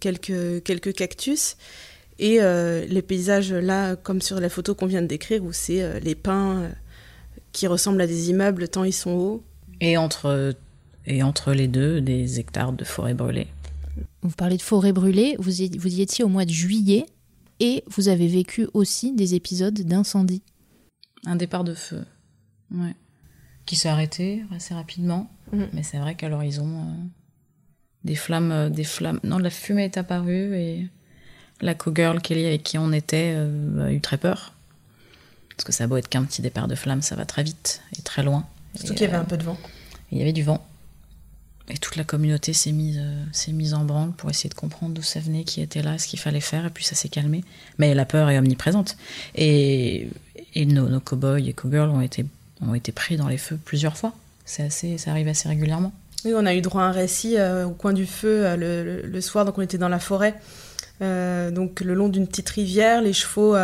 quelques, 0.00 0.62
quelques 0.62 0.94
cactus. 0.94 1.58
Et 2.18 2.38
les 2.40 3.02
paysages 3.02 3.52
là, 3.52 3.96
comme 3.96 4.22
sur 4.22 4.40
la 4.40 4.48
photo 4.48 4.74
qu'on 4.74 4.86
vient 4.86 5.02
de 5.02 5.06
décrire, 5.06 5.44
où 5.44 5.52
c'est 5.52 6.00
les 6.00 6.14
pins 6.14 6.70
qui 7.52 7.66
ressemblent 7.66 8.00
à 8.00 8.06
des 8.06 8.30
immeubles 8.30 8.68
tant 8.68 8.84
ils 8.84 8.92
sont 8.92 9.12
hauts. 9.12 9.44
Et 9.80 9.96
entre, 9.96 10.54
et 11.06 11.22
entre 11.22 11.52
les 11.52 11.68
deux, 11.68 12.00
des 12.00 12.38
hectares 12.38 12.72
de 12.72 12.84
forêt 12.84 13.14
brûlée. 13.14 13.48
Vous 14.22 14.30
parlez 14.30 14.56
de 14.56 14.62
forêt 14.62 14.92
brûlée, 14.92 15.36
vous 15.38 15.62
y, 15.62 15.76
vous 15.78 15.94
y 15.94 16.02
étiez 16.02 16.24
au 16.24 16.28
mois 16.28 16.44
de 16.44 16.50
juillet 16.50 17.06
et 17.58 17.84
vous 17.86 18.08
avez 18.08 18.26
vécu 18.26 18.68
aussi 18.74 19.12
des 19.12 19.34
épisodes 19.34 19.78
d'incendie. 19.80 20.42
Un 21.26 21.36
départ 21.36 21.64
de 21.64 21.74
feu. 21.74 22.04
Ouais. 22.70 22.94
Qui 23.66 23.76
s'est 23.76 23.88
arrêté 23.88 24.44
assez 24.54 24.74
rapidement. 24.74 25.30
Mhm. 25.52 25.68
Mais 25.72 25.82
c'est 25.82 25.98
vrai 25.98 26.14
qu'à 26.14 26.28
l'horizon, 26.28 26.66
euh, 26.66 27.04
des 28.04 28.14
flammes, 28.14 28.52
euh, 28.52 28.70
des 28.70 28.84
flammes. 28.84 29.20
Non, 29.24 29.38
la 29.38 29.50
fumée 29.50 29.84
est 29.84 29.98
apparue 29.98 30.54
et 30.54 30.88
la 31.60 31.74
co-girl 31.74 32.20
Kelly 32.20 32.46
avec 32.46 32.62
qui 32.62 32.78
on 32.78 32.92
était 32.92 33.34
euh, 33.36 33.86
a 33.86 33.92
eu 33.92 34.00
très 34.00 34.16
peur. 34.16 34.54
Parce 35.60 35.66
que 35.66 35.72
ça 35.72 35.84
a 35.84 35.86
beau 35.88 35.98
être 35.98 36.08
qu'un 36.08 36.24
petit 36.24 36.40
départ 36.40 36.68
de 36.68 36.74
flamme, 36.74 37.02
ça 37.02 37.16
va 37.16 37.26
très 37.26 37.42
vite 37.42 37.82
et 37.98 38.00
très 38.00 38.22
loin. 38.22 38.46
Surtout 38.76 38.94
qu'il 38.94 39.02
y 39.02 39.08
avait 39.08 39.18
euh, 39.18 39.20
un 39.20 39.24
peu 39.24 39.36
de 39.36 39.42
vent. 39.42 39.58
Il 40.10 40.16
y 40.16 40.22
avait 40.22 40.32
du 40.32 40.42
vent. 40.42 40.66
Et 41.68 41.76
toute 41.76 41.96
la 41.96 42.04
communauté 42.04 42.54
s'est 42.54 42.72
mise, 42.72 42.98
euh, 42.98 43.52
mise 43.52 43.74
en 43.74 43.84
branle 43.84 44.12
pour 44.12 44.30
essayer 44.30 44.48
de 44.48 44.54
comprendre 44.54 44.94
d'où 44.94 45.02
ça 45.02 45.20
venait, 45.20 45.44
qui 45.44 45.60
était 45.60 45.82
là, 45.82 45.98
ce 45.98 46.06
qu'il 46.08 46.18
fallait 46.18 46.40
faire, 46.40 46.64
et 46.64 46.70
puis 46.70 46.82
ça 46.84 46.94
s'est 46.94 47.10
calmé. 47.10 47.44
Mais 47.76 47.94
la 47.94 48.06
peur 48.06 48.30
est 48.30 48.38
omniprésente. 48.38 48.96
Et, 49.34 50.08
et 50.54 50.64
nos, 50.64 50.88
nos 50.88 51.00
cow-boys 51.00 51.40
et 51.46 51.52
cow-girls 51.52 51.90
ont 51.90 52.00
été, 52.00 52.24
ont 52.62 52.72
été 52.72 52.90
pris 52.90 53.18
dans 53.18 53.28
les 53.28 53.36
feux 53.36 53.58
plusieurs 53.62 53.98
fois. 53.98 54.14
C'est 54.46 54.62
assez, 54.62 54.96
ça 54.96 55.10
arrive 55.10 55.28
assez 55.28 55.46
régulièrement. 55.46 55.92
Oui, 56.24 56.32
on 56.34 56.46
a 56.46 56.54
eu 56.54 56.62
droit 56.62 56.84
à 56.84 56.86
un 56.86 56.92
récit 56.92 57.36
euh, 57.36 57.66
au 57.66 57.72
coin 57.72 57.92
du 57.92 58.06
feu 58.06 58.46
euh, 58.46 58.56
le, 58.56 59.02
le- 59.06 59.20
soir, 59.20 59.44
donc 59.44 59.58
on 59.58 59.62
était 59.62 59.78
dans 59.78 59.90
la 59.90 60.00
forêt, 60.00 60.34
donc 61.00 61.80
le 61.80 61.94
long 61.94 62.08
d'une 62.08 62.26
petite 62.26 62.48
rivière, 62.50 63.02
les 63.02 63.12
chevaux 63.12 63.54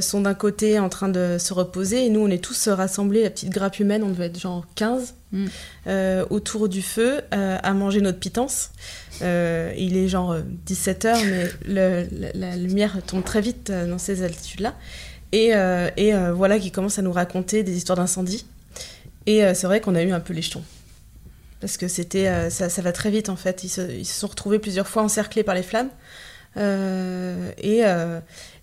sont 0.00 0.20
d'un 0.20 0.34
côté 0.34 0.78
en 0.78 0.88
train 0.88 1.08
de 1.08 1.36
se 1.38 1.52
reposer, 1.52 2.06
et 2.06 2.08
nous 2.10 2.20
on 2.20 2.28
est 2.28 2.42
tous 2.42 2.68
rassemblés, 2.68 3.22
la 3.24 3.30
petite 3.30 3.50
grappe 3.50 3.80
humaine, 3.80 4.02
on 4.04 4.08
devait 4.10 4.26
être 4.26 4.38
genre 4.40 4.66
15, 4.76 5.14
Mm. 5.32 5.46
euh, 5.86 6.26
autour 6.28 6.68
du 6.68 6.82
feu, 6.82 7.22
euh, 7.32 7.58
à 7.62 7.72
manger 7.72 8.02
notre 8.02 8.18
pitance. 8.18 8.70
Euh, 9.22 9.72
il 9.78 9.96
est 9.96 10.06
genre 10.06 10.36
17h, 10.66 11.24
mais 11.24 11.48
le- 11.66 12.06
la, 12.12 12.32
la 12.50 12.56
lumière 12.56 12.98
tombe 13.06 13.24
très 13.24 13.40
vite 13.40 13.70
euh, 13.70 13.88
dans 13.88 13.96
ces 13.96 14.22
altitudes-là. 14.22 14.74
Et, 15.32 15.54
euh, 15.54 15.88
et 15.96 16.12
euh, 16.14 16.34
voilà 16.34 16.58
qui 16.58 16.70
commence 16.70 16.98
à 16.98 17.02
nous 17.02 17.12
raconter 17.12 17.62
des 17.62 17.74
histoires 17.74 17.96
d'incendie. 17.96 18.44
Et 19.24 19.42
euh, 19.42 19.54
c'est 19.54 19.66
vrai 19.66 19.80
qu'on 19.80 19.94
a 19.94 20.02
eu 20.02 20.12
un 20.12 20.20
peu 20.20 20.34
les 20.34 20.42
jetons. 20.42 20.62
Parce 21.62 21.78
que 21.78 21.88
c'était, 21.88 22.28
euh, 22.28 22.50
ça, 22.50 22.68
ça 22.68 22.82
va 22.82 22.92
très 22.92 23.10
vite 23.10 23.30
en 23.30 23.36
fait. 23.36 23.64
Ils 23.64 23.70
se, 23.70 23.80
ils 23.90 24.04
se 24.04 24.20
sont 24.20 24.26
retrouvés 24.26 24.58
plusieurs 24.58 24.86
fois 24.86 25.02
encerclés 25.02 25.44
par 25.44 25.54
les 25.54 25.62
flammes. 25.62 25.88
Euh, 26.58 27.50
et, 27.56 27.86
euh, 27.86 28.20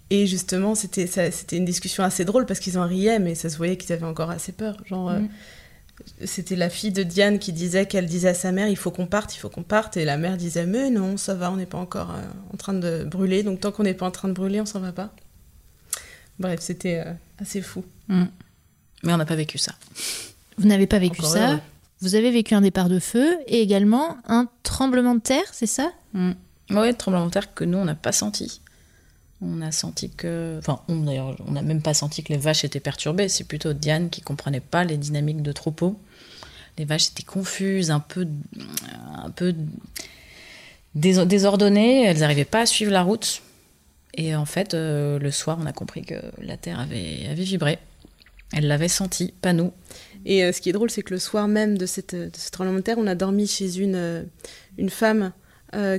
et 0.09 0.25
justement, 0.27 0.75
c'était, 0.75 1.07
une 1.51 1.65
discussion 1.65 2.03
assez 2.03 2.25
drôle 2.25 2.45
parce 2.45 2.59
qu'ils 2.59 2.77
en 2.79 2.87
riaient, 2.87 3.19
mais 3.19 3.35
ça 3.35 3.49
se 3.49 3.57
voyait 3.57 3.77
qu'ils 3.77 3.93
avaient 3.93 4.05
encore 4.05 4.31
assez 4.31 4.51
peur. 4.51 4.77
Genre, 4.85 5.09
euh, 5.09 5.19
Mm. 5.19 5.29
c'était 6.25 6.55
la 6.55 6.69
fille 6.69 6.91
de 6.91 7.03
Diane 7.03 7.39
qui 7.39 7.53
disait 7.53 7.85
qu'elle 7.85 8.05
disait 8.05 8.29
à 8.29 8.33
sa 8.33 8.51
mère 8.51 8.67
il 8.69 8.77
faut 8.77 8.89
qu'on 8.91 9.05
parte, 9.05 9.35
il 9.35 9.39
faut 9.39 9.49
qu'on 9.49 9.63
parte. 9.63 9.97
Et 9.97 10.05
la 10.05 10.17
mère 10.17 10.37
disait 10.37 10.65
mais 10.65 10.89
non, 10.89 11.17
ça 11.17 11.35
va, 11.35 11.51
on 11.51 11.57
n'est 11.57 11.65
pas 11.65 11.77
encore 11.77 12.11
euh, 12.11 12.21
en 12.53 12.57
train 12.57 12.73
de 12.73 13.03
brûler. 13.03 13.43
Donc 13.43 13.59
tant 13.59 13.71
qu'on 13.71 13.83
n'est 13.83 13.93
pas 13.93 14.05
en 14.05 14.11
train 14.11 14.27
de 14.29 14.33
brûler, 14.33 14.61
on 14.61 14.65
s'en 14.65 14.79
va 14.79 14.91
pas. 14.91 15.11
Bref, 16.39 16.59
c'était 16.61 17.03
euh, 17.05 17.13
assez 17.39 17.61
fou. 17.61 17.83
Mm. 18.07 18.25
Mais 19.03 19.13
on 19.13 19.17
n'a 19.17 19.25
pas 19.25 19.35
vécu 19.35 19.57
ça. 19.57 19.73
Vous 20.57 20.67
n'avez 20.67 20.87
pas 20.87 20.99
vécu 20.99 21.19
Encore 21.19 21.33
ça. 21.33 21.49
heureux. 21.51 21.59
Vous 22.01 22.15
avez 22.15 22.31
vécu 22.31 22.53
un 22.53 22.61
départ 22.61 22.87
de 22.89 22.99
feu 22.99 23.37
et 23.47 23.61
également 23.61 24.17
un 24.27 24.47
tremblement 24.63 25.15
de 25.15 25.21
terre, 25.21 25.43
c'est 25.51 25.67
ça? 25.67 25.91
Mm. 26.13 26.31
Ouais, 26.71 26.93
tremblement 26.93 27.25
de 27.25 27.31
terre 27.31 27.53
que 27.53 27.63
nous, 27.65 27.77
on 27.77 27.85
n'a 27.85 27.95
pas 27.95 28.11
senti. 28.11 28.61
On 29.41 29.61
a 29.61 29.71
senti 29.71 30.09
que. 30.09 30.57
Enfin, 30.59 30.81
d'ailleurs, 30.89 31.35
on 31.47 31.51
n'a 31.51 31.61
même 31.61 31.81
pas 31.81 31.93
senti 31.93 32.23
que 32.23 32.33
les 32.33 32.39
vaches 32.39 32.65
étaient 32.65 32.79
perturbées. 32.79 33.29
C'est 33.29 33.45
plutôt 33.45 33.73
Diane 33.73 34.09
qui 34.09 34.21
comprenait 34.21 34.59
pas 34.59 34.83
les 34.83 34.97
dynamiques 34.97 35.41
de 35.41 35.51
troupeau. 35.51 35.97
Les 36.77 36.85
vaches 36.85 37.09
étaient 37.09 37.23
confuses, 37.23 37.91
un 37.91 37.99
peu. 38.01 38.27
désordonnées. 40.95 42.05
Elles 42.05 42.19
n'arrivaient 42.19 42.45
pas 42.45 42.61
à 42.61 42.65
suivre 42.65 42.91
la 42.91 43.03
route. 43.03 43.41
Et 44.13 44.35
en 44.35 44.45
fait, 44.45 44.73
euh, 44.73 45.19
le 45.19 45.31
soir, 45.31 45.57
on 45.61 45.65
a 45.65 45.71
compris 45.71 46.01
que 46.01 46.15
la 46.41 46.57
terre 46.57 46.79
avait, 46.79 47.33
vibré. 47.35 47.79
Elle 48.51 48.67
l'avait 48.67 48.87
senti, 48.87 49.33
pas 49.41 49.53
nous. 49.53 49.71
Et 50.25 50.43
euh, 50.43 50.51
ce 50.51 50.59
qui 50.59 50.69
est 50.69 50.73
drôle, 50.73 50.89
c'est 50.89 51.03
que 51.03 51.13
le 51.13 51.19
soir 51.19 51.47
même 51.47 51.77
de, 51.77 51.85
cette, 51.85 52.35
ce 52.35 52.51
tremblement 52.51 52.79
de 52.79 52.83
terre, 52.83 52.97
on 52.97 53.07
a 53.07 53.15
dormi 53.15 53.47
chez 53.47 53.77
une, 53.77 53.95
euh, 53.95 54.23
femme 54.89 55.31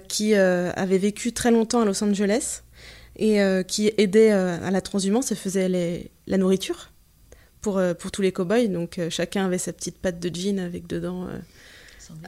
qui 0.08 0.34
avait 0.34 0.98
vécu 0.98 1.32
très 1.32 1.52
longtemps 1.52 1.82
à 1.82 1.84
Los 1.84 2.02
Angeles 2.02 2.62
et 3.20 3.40
euh, 3.40 3.62
qui 3.62 3.92
aidait 3.98 4.32
euh, 4.32 4.58
à 4.66 4.72
la 4.72 4.80
transhumance 4.80 5.30
et 5.30 5.36
faisait 5.36 5.68
les- 5.68 6.10
la 6.26 6.38
nourriture 6.38 6.90
pour, 7.60 7.78
euh, 7.78 7.94
pour 7.94 8.10
tous 8.10 8.22
les 8.22 8.32
cow-boys. 8.32 8.66
Donc 8.66 8.98
chacun 9.10 9.46
avait 9.46 9.58
sa 9.58 9.72
petite 9.72 9.98
pâte 9.98 10.18
de 10.18 10.34
jean 10.34 10.58
avec 10.58 10.88
dedans, 10.88 11.28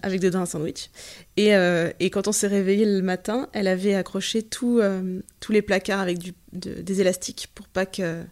avec 0.02 0.20
dedans 0.20 0.40
un 0.42 0.46
sandwich. 0.46 0.90
Et, 1.36 1.50
et 2.00 2.10
quand 2.10 2.28
on 2.28 2.32
s'est 2.32 2.46
réveillé 2.46 2.84
le 2.84 3.02
matin, 3.02 3.48
elle 3.52 3.66
avait 3.66 3.94
accroché 3.94 4.42
tout, 4.42 4.80
tous 5.40 5.52
les 5.52 5.62
placards 5.62 6.00
avec 6.00 6.18
du, 6.18 6.34
de- 6.52 6.82
des 6.82 7.00
élastiques 7.00 7.48
pour 7.54 7.66
pas 7.68 7.86
que 7.86 8.22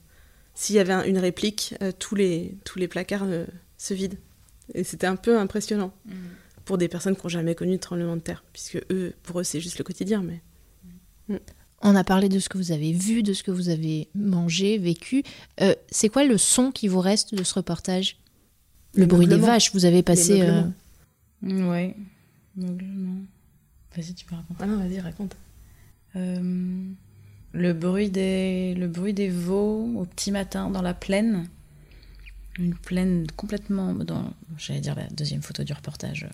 s'il 0.55 0.77
y 0.77 0.79
avait 0.79 1.09
une 1.09 1.19
réplique, 1.19 1.75
tous, 1.99 2.15
les, 2.15 2.55
tous 2.65 2.79
les 2.79 2.87
placards 2.89 3.27
se 3.79 3.95
vident. 3.95 4.19
Et 4.75 4.85
c'était 4.85 5.07
un 5.07 5.17
peu 5.17 5.39
impressionnant 5.39 5.93
mm. 6.05 6.13
pour 6.67 6.77
des 6.79 6.87
personnes 6.89 7.17
qui 7.17 7.23
n'ont 7.25 7.31
jamais 7.31 7.55
connu 7.55 7.73
de 7.73 7.81
tremblement 7.81 8.17
de 8.17 8.21
terre, 8.21 8.45
puisque 8.53 8.79
eux, 8.91 9.15
pour 9.23 9.41
eux, 9.41 9.45
c'est 9.45 9.59
juste 9.61 9.79
le 9.79 9.85
quotidien. 9.85 10.23
Mais... 10.23 10.41
Mm. 11.29 11.39
On 11.83 11.97
a 11.97 12.05
parlé 12.05 12.29
de 12.29 12.39
ce 12.39 12.49
que 12.49 12.59
vous 12.59 12.73
avez 12.73 12.93
vu, 12.93 13.23
de 13.23 13.33
ce 13.33 13.43
que 13.43 13.51
vous 13.51 13.71
avez 13.71 14.09
mangé, 14.15 14.77
vécu. 14.77 15.23
Euh, 15.61 15.75
c'est 15.91 16.11
quoi 16.11 16.25
le 16.25 16.37
son 16.37 16.73
qui 16.73 16.89
vous 16.89 17.01
reste 17.01 17.35
de 17.35 17.43
ce 17.43 17.55
reportage? 17.55 18.19
Le 18.95 19.07
bruit 19.07 19.27
des 19.27 19.37
vaches, 19.37 19.73
vous 19.73 19.85
avez 19.85 20.03
passé. 20.03 20.43
Euh... 20.43 20.63
Ouais, 21.43 21.97
Vas-y, 22.57 24.15
tu 24.15 24.27
peux 24.27 24.35
raconter. 24.35 24.61
Ah 24.63 24.67
non, 24.67 24.77
vas-y, 24.79 25.01
raconte. 25.01 25.37
Euh, 26.17 26.85
le, 27.53 27.73
bruit 27.73 28.11
des, 28.11 28.75
le 28.75 28.89
bruit 28.89 29.15
des 29.15 29.29
veaux 29.29 29.91
au 29.97 30.05
petit 30.05 30.31
matin 30.31 30.71
dans 30.71 30.83
la 30.83 30.95
plaine. 30.95 31.49
Une 32.59 32.75
plaine 32.75 33.27
complètement. 33.37 33.95
Dans, 33.95 34.33
j'allais 34.59 34.81
dire 34.81 34.95
la 34.95 35.07
deuxième 35.09 35.43
photo 35.43 35.65
du 35.65 35.73
reportage 35.73 36.29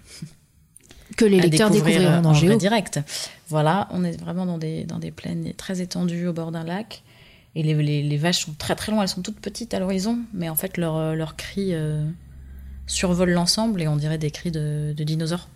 que 1.16 1.24
les 1.24 1.40
lecteurs 1.40 1.70
découvriront 1.70 2.20
dans 2.20 2.34
Géo. 2.34 2.56
direct. 2.56 3.00
Voilà, 3.48 3.88
on 3.92 4.02
est 4.02 4.20
vraiment 4.20 4.46
dans 4.46 4.58
des, 4.58 4.84
dans 4.84 4.98
des 4.98 5.10
plaines 5.10 5.52
très 5.54 5.80
étendues 5.80 6.26
au 6.26 6.32
bord 6.32 6.50
d'un 6.50 6.64
lac. 6.64 7.02
Et 7.54 7.62
les, 7.62 8.02
les, 8.02 8.16
vaches 8.18 8.40
sont 8.44 8.52
très 8.52 8.74
très 8.76 8.92
loin, 8.92 9.02
elles 9.02 9.08
sont 9.08 9.22
toutes 9.22 9.40
petites 9.40 9.72
à 9.72 9.78
l'horizon, 9.78 10.18
mais 10.34 10.50
en 10.50 10.56
fait 10.56 10.76
leurs 10.76 11.14
leur 11.14 11.36
cris 11.36 11.72
euh, 11.72 12.04
survolent 12.86 13.32
l'ensemble 13.32 13.80
et 13.80 13.88
on 13.88 13.96
dirait 13.96 14.18
des 14.18 14.30
cris 14.30 14.50
de, 14.50 14.92
de 14.94 15.04
dinosaures. 15.04 15.48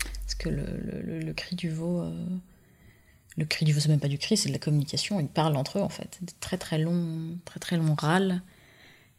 Parce 0.00 0.34
que 0.34 0.48
le, 0.48 0.64
le, 1.04 1.20
le 1.20 1.32
cri 1.34 1.54
du 1.54 1.70
veau, 1.70 2.00
euh, 2.00 2.10
le 3.36 3.44
cri 3.44 3.64
du 3.64 3.72
veau, 3.72 3.78
c'est 3.78 3.90
même 3.90 4.00
pas 4.00 4.08
du 4.08 4.18
cri, 4.18 4.36
c'est 4.36 4.48
de 4.48 4.52
la 4.52 4.58
communication. 4.58 5.20
Ils 5.20 5.28
parlent 5.28 5.56
entre 5.56 5.78
eux 5.78 5.82
en 5.82 5.88
fait, 5.88 6.18
des 6.20 6.34
très 6.40 6.58
très 6.58 6.78
longs, 6.78 7.38
très 7.44 7.60
très 7.60 7.76
longs 7.76 7.94
râles. 7.94 8.42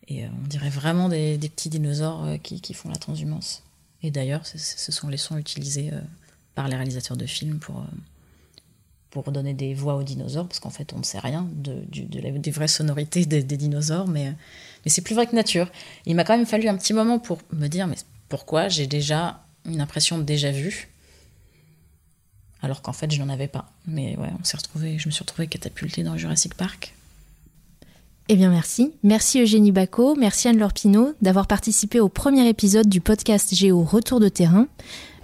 Et 0.10 0.26
euh, 0.26 0.30
on 0.44 0.48
dirait 0.48 0.70
vraiment 0.70 1.08
des, 1.08 1.38
des 1.38 1.48
petits 1.48 1.70
dinosaures 1.70 2.28
qui, 2.44 2.60
qui 2.60 2.74
font 2.74 2.90
la 2.90 2.98
transhumance. 2.98 3.64
Et 4.04 4.12
d'ailleurs, 4.12 4.46
ce 4.46 4.92
sont 4.92 5.08
les 5.08 5.18
sons 5.18 5.38
utilisés 5.38 5.92
euh, 5.94 6.00
par 6.56 6.68
les 6.68 6.76
réalisateurs 6.76 7.18
de 7.18 7.26
films 7.26 7.60
pour, 7.60 7.80
euh, 7.80 7.86
pour 9.12 9.32
donner 9.32 9.54
des 9.54 9.74
voix 9.74 9.96
aux 9.96 10.04
dinosaures, 10.04 10.48
parce 10.48 10.60
qu'en 10.60 10.70
fait, 10.70 10.94
on 10.94 11.00
ne 11.00 11.04
sait 11.04 11.20
rien 11.20 11.48
de, 11.54 11.84
des 11.90 12.52
vraies 12.52 12.68
sonorités 12.68 13.26
des, 13.26 13.44
dinosaures, 13.44 14.08
mais, 14.08 14.28
euh, 14.28 14.34
mais 14.86 14.92
c'est 14.92 15.02
plus 15.02 15.16
vrai 15.16 15.28
que 15.28 15.36
nature. 15.36 15.70
Il 16.06 16.16
m'a 16.16 16.24
quand 16.24 16.36
même 16.36 16.48
fallu 16.48 16.68
un 16.68 16.78
petit 16.78 16.94
moment 16.94 17.20
pour 17.20 17.40
me 17.54 17.68
dire, 17.68 17.88
mais 17.88 17.98
pourquoi 18.30 18.70
j'ai 18.70 18.88
déjà 18.88 19.44
une 19.66 19.82
impression 19.82 20.18
déjà 20.18 20.52
vu 20.52 20.88
alors 22.64 22.82
qu'en 22.82 22.94
fait 22.94 23.12
je 23.12 23.22
n'en 23.22 23.30
avais 23.30 23.48
pas. 23.48 23.72
Mais 23.88 24.16
ouais, 24.18 24.30
on 24.40 24.44
s'est 24.44 24.58
retrouvé, 24.58 25.00
je 25.00 25.08
me 25.08 25.12
suis 25.12 25.22
retrouvée 25.22 25.48
catapultée 25.48 26.04
dans 26.04 26.18
Jurassic 26.18 26.54
Park. 26.54 26.94
Eh 28.30 28.36
bien 28.36 28.50
merci. 28.50 28.92
Merci 29.04 29.42
Eugénie 29.42 29.72
Bacot, 29.72 30.16
merci 30.16 30.48
Anne-Laure 30.48 30.72
d'avoir 31.22 31.48
participé 31.48 32.00
au 32.00 32.08
premier 32.08 32.48
épisode 32.48 32.88
du 32.88 33.02
podcast 33.02 33.54
Géo 33.54 33.84
Retour 33.84 34.20
de 34.20 34.30
terrain. 34.30 34.68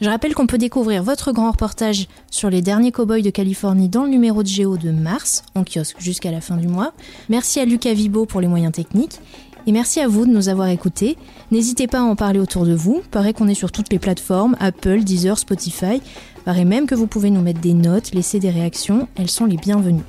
Je 0.02 0.10
rappelle 0.10 0.36
qu'on 0.36 0.48
peut 0.48 0.58
découvrir 0.58 1.04
votre 1.04 1.32
grand 1.32 1.52
reportage 1.52 2.08
sur 2.30 2.50
les 2.50 2.62
derniers 2.62 2.92
cowboys 2.92 3.24
de 3.24 3.30
Californie 3.30 3.88
dans 3.88 4.04
le 4.04 4.10
numéro 4.10 4.44
de 4.44 4.48
Géo 4.48 4.78
de 4.78 4.92
mars, 4.92 5.44
en 5.56 5.64
kiosque 5.64 5.98
jusqu'à 6.00 6.32
la 6.32 6.42
fin 6.42 6.58
du 6.58 6.68
mois. 6.68 6.94
Merci 7.30 7.60
à 7.60 7.66
Lucas 7.66 7.94
Vibo 7.94 8.26
pour 8.26 8.42
les 8.42 8.48
moyens 8.48 8.74
techniques. 8.74 9.20
Et 9.68 9.72
merci 9.72 10.00
à 10.00 10.08
vous 10.08 10.26
de 10.26 10.32
nous 10.32 10.50
avoir 10.50 10.68
écoutés. 10.70 11.18
N'hésitez 11.52 11.88
pas 11.88 12.00
à 12.00 12.04
en 12.04 12.16
parler 12.16 12.40
autour 12.40 12.66
de 12.66 12.74
vous. 12.74 13.02
Paraît 13.12 13.34
qu'on 13.34 13.48
est 13.48 13.54
sur 13.54 13.72
toutes 13.72 13.92
les 13.92 14.00
plateformes, 14.00 14.56
Apple, 14.60 15.04
Deezer, 15.04 15.38
Spotify. 15.38 16.02
Paraît 16.46 16.64
même 16.64 16.88
que 16.88 16.96
vous 16.96 17.08
pouvez 17.08 17.30
nous 17.30 17.42
mettre 17.42 17.60
des 17.60 17.74
notes, 17.74 18.14
laisser 18.14 18.40
des 18.40 18.50
réactions. 18.50 19.10
Elles 19.18 19.30
sont 19.30 19.46
les 19.46 19.58
bienvenues. 19.58 20.04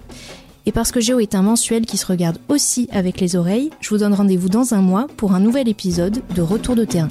Et 0.68 0.70
parce 0.70 0.92
que 0.92 1.00
Géo 1.00 1.18
est 1.18 1.34
un 1.34 1.40
mensuel 1.40 1.86
qui 1.86 1.96
se 1.96 2.04
regarde 2.04 2.36
aussi 2.48 2.90
avec 2.92 3.20
les 3.20 3.36
oreilles, 3.36 3.70
je 3.80 3.88
vous 3.88 3.96
donne 3.96 4.12
rendez-vous 4.12 4.50
dans 4.50 4.74
un 4.74 4.82
mois 4.82 5.06
pour 5.16 5.32
un 5.32 5.40
nouvel 5.40 5.66
épisode 5.66 6.20
de 6.34 6.42
Retour 6.42 6.76
de 6.76 6.84
terrain. 6.84 7.08